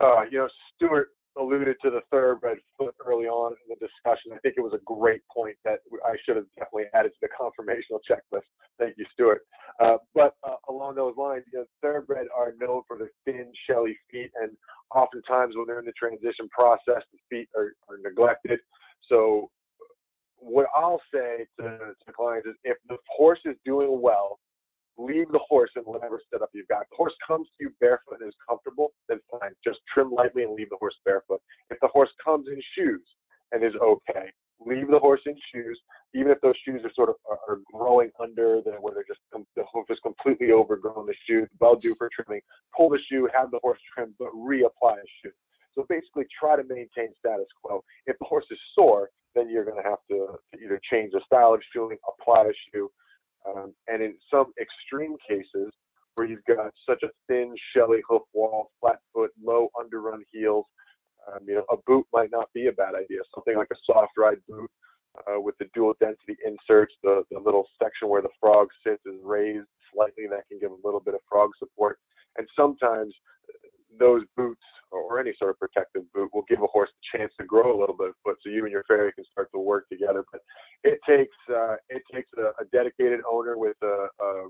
[0.00, 0.48] Uh, you know,
[0.80, 1.06] Steuart
[1.38, 4.32] alluded to the thoroughbred foot early on in the discussion.
[4.32, 7.28] I think it was a great point that I should have definitely added to the
[7.40, 8.46] conformational checklist.
[8.78, 9.40] Thank you, Steuart.
[9.80, 13.96] Uh, but uh, along those lines, you know, thoroughbred are known for their thin, shelly
[14.10, 14.52] feet, and
[14.94, 18.60] oftentimes when they're in the transition process, the feet are, are neglected.
[19.08, 19.50] So,
[20.36, 24.38] what I'll say to, to clients is if the horse is doing well,
[24.98, 26.82] leave the horse in whatever setup you've got.
[26.82, 29.52] If the horse comes to you barefoot and is comfortable, then fine.
[29.64, 31.40] Just trim lightly and leave the horse barefoot.
[31.70, 33.02] If the horse comes in shoes
[33.52, 34.30] and is okay,
[34.64, 35.78] leave the horse in shoes,
[36.14, 39.20] even if those shoes are sort of are, are growing under the, where they're just
[39.32, 41.06] the hoof is completely overgrown.
[41.06, 42.42] The shoe well due for trimming.
[42.76, 45.32] Pull the shoe, have the horse trimmed, but reapply a shoe.
[45.74, 47.82] So basically, try to maintain status quo.
[48.06, 51.52] If the horse is sore, then you're going to have to either change the style
[51.52, 52.88] of shoeing, apply a shoe,
[53.46, 55.72] um, and in some extreme cases
[56.16, 60.64] where you've got such a thin, shelly hoof wall, flat foot, low underrun heels,
[61.28, 63.20] um, you know, a boot might not be a bad idea.
[63.34, 64.70] Something like a soft ride boot
[65.18, 69.20] uh, with the dual density inserts, the, the little section where the frog sits is
[69.22, 70.24] raised slightly.
[70.28, 71.98] That can give a little bit of frog support.
[72.36, 73.14] And sometimes
[73.98, 77.46] those boots or any sort of protective boot will give a horse a chance to
[77.46, 79.88] grow a little bit of foot so you and your farrier can start to work
[79.88, 80.24] together.
[80.30, 80.40] But
[80.82, 84.48] it takes uh, it takes a, a, dedicated owner with a, a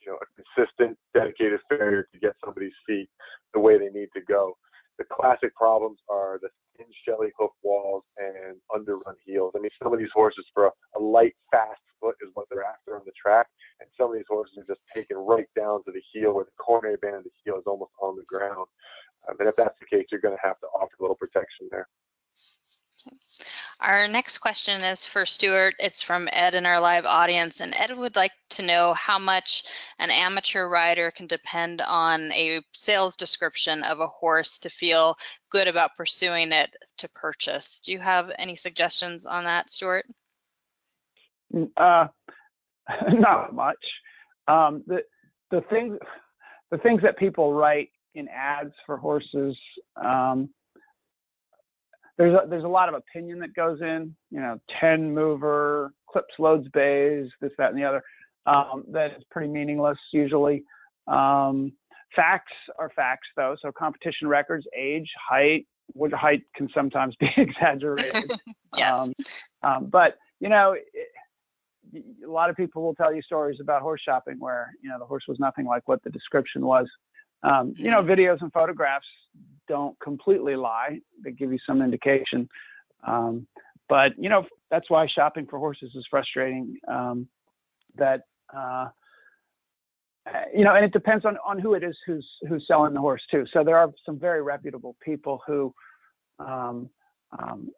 [0.00, 3.08] you know a consistent dedicated farrier to get somebody's feet
[3.54, 4.56] the way they need to go.
[4.98, 9.52] The classic problems are the thin shelly hoof walls and underrun heels.
[9.54, 12.64] I mean, some of these horses for a, a light, fast foot is what they're
[12.64, 13.46] after on the track,
[13.80, 16.56] and some of these horses are just taken right down to the heel where the
[16.58, 18.66] coronary band of the heel is almost on the ground.
[19.40, 21.88] And if that's the case, you're going to have to offer a little protection there.
[23.80, 25.72] Our next question is for Steuart.
[25.78, 29.64] It's from Ed in our live audience, and Ed would like to know how much
[29.98, 35.18] an amateur rider can depend on a sales description of a horse to feel
[35.50, 37.78] good about pursuing it to purchase.
[37.80, 40.04] Do you have any suggestions on that, Steuart?
[41.76, 42.06] Uh,
[43.08, 43.84] not much.
[44.48, 45.02] Um, the
[45.50, 45.98] the things
[46.70, 49.56] the things that people write in ads for horses.
[50.02, 50.48] Um,
[52.18, 56.34] there's a, there's a lot of opinion that goes in, you know, 10 mover, clips,
[56.38, 58.02] loads, bays, this, that, and the other.
[58.46, 60.64] Um, that is pretty meaningless usually.
[61.06, 61.72] Um,
[62.14, 63.56] facts are facts though.
[63.60, 68.32] So competition records, age, height, which height can sometimes be exaggerated.
[68.76, 68.98] yes.
[68.98, 69.12] Um,
[69.62, 71.08] um, but you know, it,
[72.26, 75.04] a lot of people will tell you stories about horse shopping where you know the
[75.04, 76.86] horse was nothing like what the description was.
[77.46, 79.06] Um, you know, videos and photographs
[79.68, 82.48] don't completely lie; they give you some indication.
[83.06, 83.46] Um,
[83.88, 86.76] but you know, that's why shopping for horses is frustrating.
[86.88, 87.28] Um,
[87.96, 88.22] that
[88.54, 88.88] uh,
[90.54, 93.22] you know, and it depends on on who it is who's who's selling the horse
[93.30, 93.44] too.
[93.52, 95.72] So there are some very reputable people who
[96.38, 96.90] um,
[97.38, 97.70] um,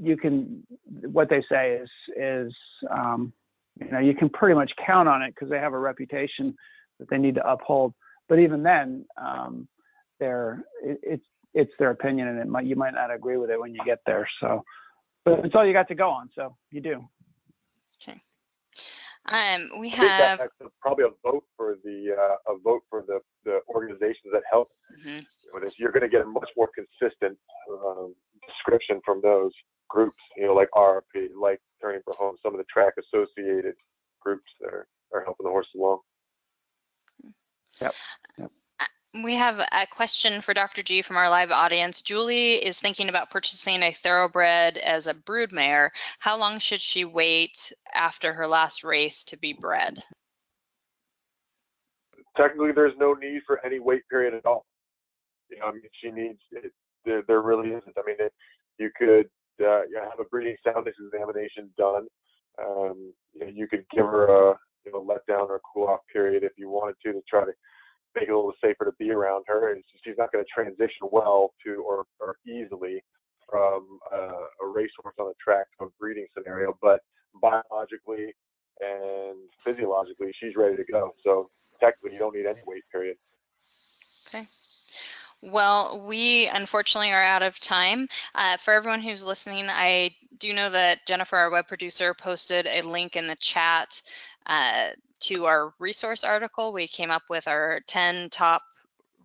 [0.00, 0.62] you can
[1.02, 2.54] what they say is is
[2.90, 3.32] um,
[3.80, 6.54] you know you can pretty much count on it because they have a reputation
[6.98, 7.92] that they need to uphold
[8.28, 9.68] but even then, um,
[10.20, 13.60] they're it, it's it's their opinion, and it might you might not agree with it
[13.60, 14.28] when you get there.
[14.40, 14.62] So,
[15.24, 16.30] but it's all you got to go on.
[16.34, 17.04] So you do.
[18.02, 18.20] Okay.
[19.26, 20.40] Um, we have
[20.80, 24.68] probably a vote for the uh, a vote for the, the organizations that help.
[25.06, 25.20] Mm-hmm.
[25.78, 27.38] You're going to get a much more consistent
[27.70, 28.14] um,
[28.46, 29.52] description from those
[29.88, 33.74] groups, you know, like RRP, like Turning for Home, some of the track associated
[34.20, 36.00] groups that are, are helping the horse along.
[37.80, 37.94] Yep.
[38.38, 38.50] yep.
[39.22, 40.82] We have a question for Dr.
[40.82, 42.02] G from our live audience.
[42.02, 45.92] Julie is thinking about purchasing a thoroughbred as a brood mare.
[46.18, 50.02] How long should she wait after her last race to be bred?
[52.36, 54.66] Technically, there's no need for any wait period at all.
[55.48, 56.40] You know, I mean, she needs.
[56.50, 56.72] It,
[57.04, 57.96] there, there really isn't.
[57.96, 58.32] I mean, it,
[58.78, 59.26] you could
[59.60, 62.06] uh, you have a breeding soundness examination done.
[62.58, 66.52] Um, you could give her a you know let down or cool off period if
[66.56, 67.52] you wanted to to try to
[68.14, 71.08] make it a little safer to be around her, and she's not going to transition
[71.10, 73.02] well to or, or easily
[73.48, 76.76] from uh, a racehorse on a track to a breeding scenario.
[76.80, 77.00] But
[77.40, 78.34] biologically
[78.80, 81.14] and physiologically, she's ready to go.
[81.24, 83.16] So technically, you don't need any wait period.
[84.28, 84.46] Okay.
[85.42, 88.08] Well, we unfortunately are out of time.
[88.34, 92.80] Uh, for everyone who's listening, I do know that Jennifer, our web producer, posted a
[92.80, 94.00] link in the chat
[94.46, 94.90] uh,
[95.20, 98.62] to our resource article, we came up with our 10 top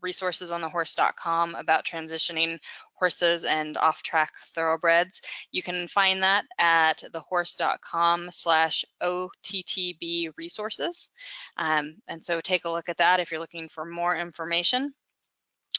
[0.01, 2.57] resources on thehorse.com about transitioning
[2.93, 5.21] horses and off-track thoroughbreds.
[5.51, 11.09] You can find that at thehorse.com slash OTTB resources.
[11.57, 14.93] Um, and so take a look at that if you're looking for more information.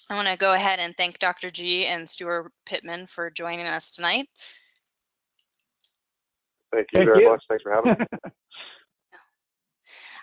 [0.08, 1.50] I want to go ahead and thank Dr.
[1.50, 4.28] G and Steuart Pittman for joining us tonight.
[6.72, 7.30] Thank you thank very you.
[7.30, 7.44] much.
[7.48, 8.30] Thanks for having me.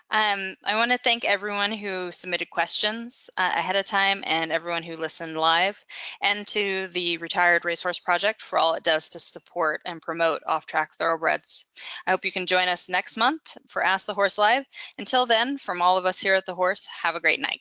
[0.09, 4.83] Um, I want to thank everyone who submitted questions uh, ahead of time and everyone
[4.83, 5.83] who listened live,
[6.21, 10.65] and to the Retired Racehorse Project for all it does to support and promote off
[10.65, 11.65] track thoroughbreds.
[12.05, 14.63] I hope you can join us next month for Ask the Horse Live.
[14.97, 17.59] Until then, from all of us here at the Horse, have a great night.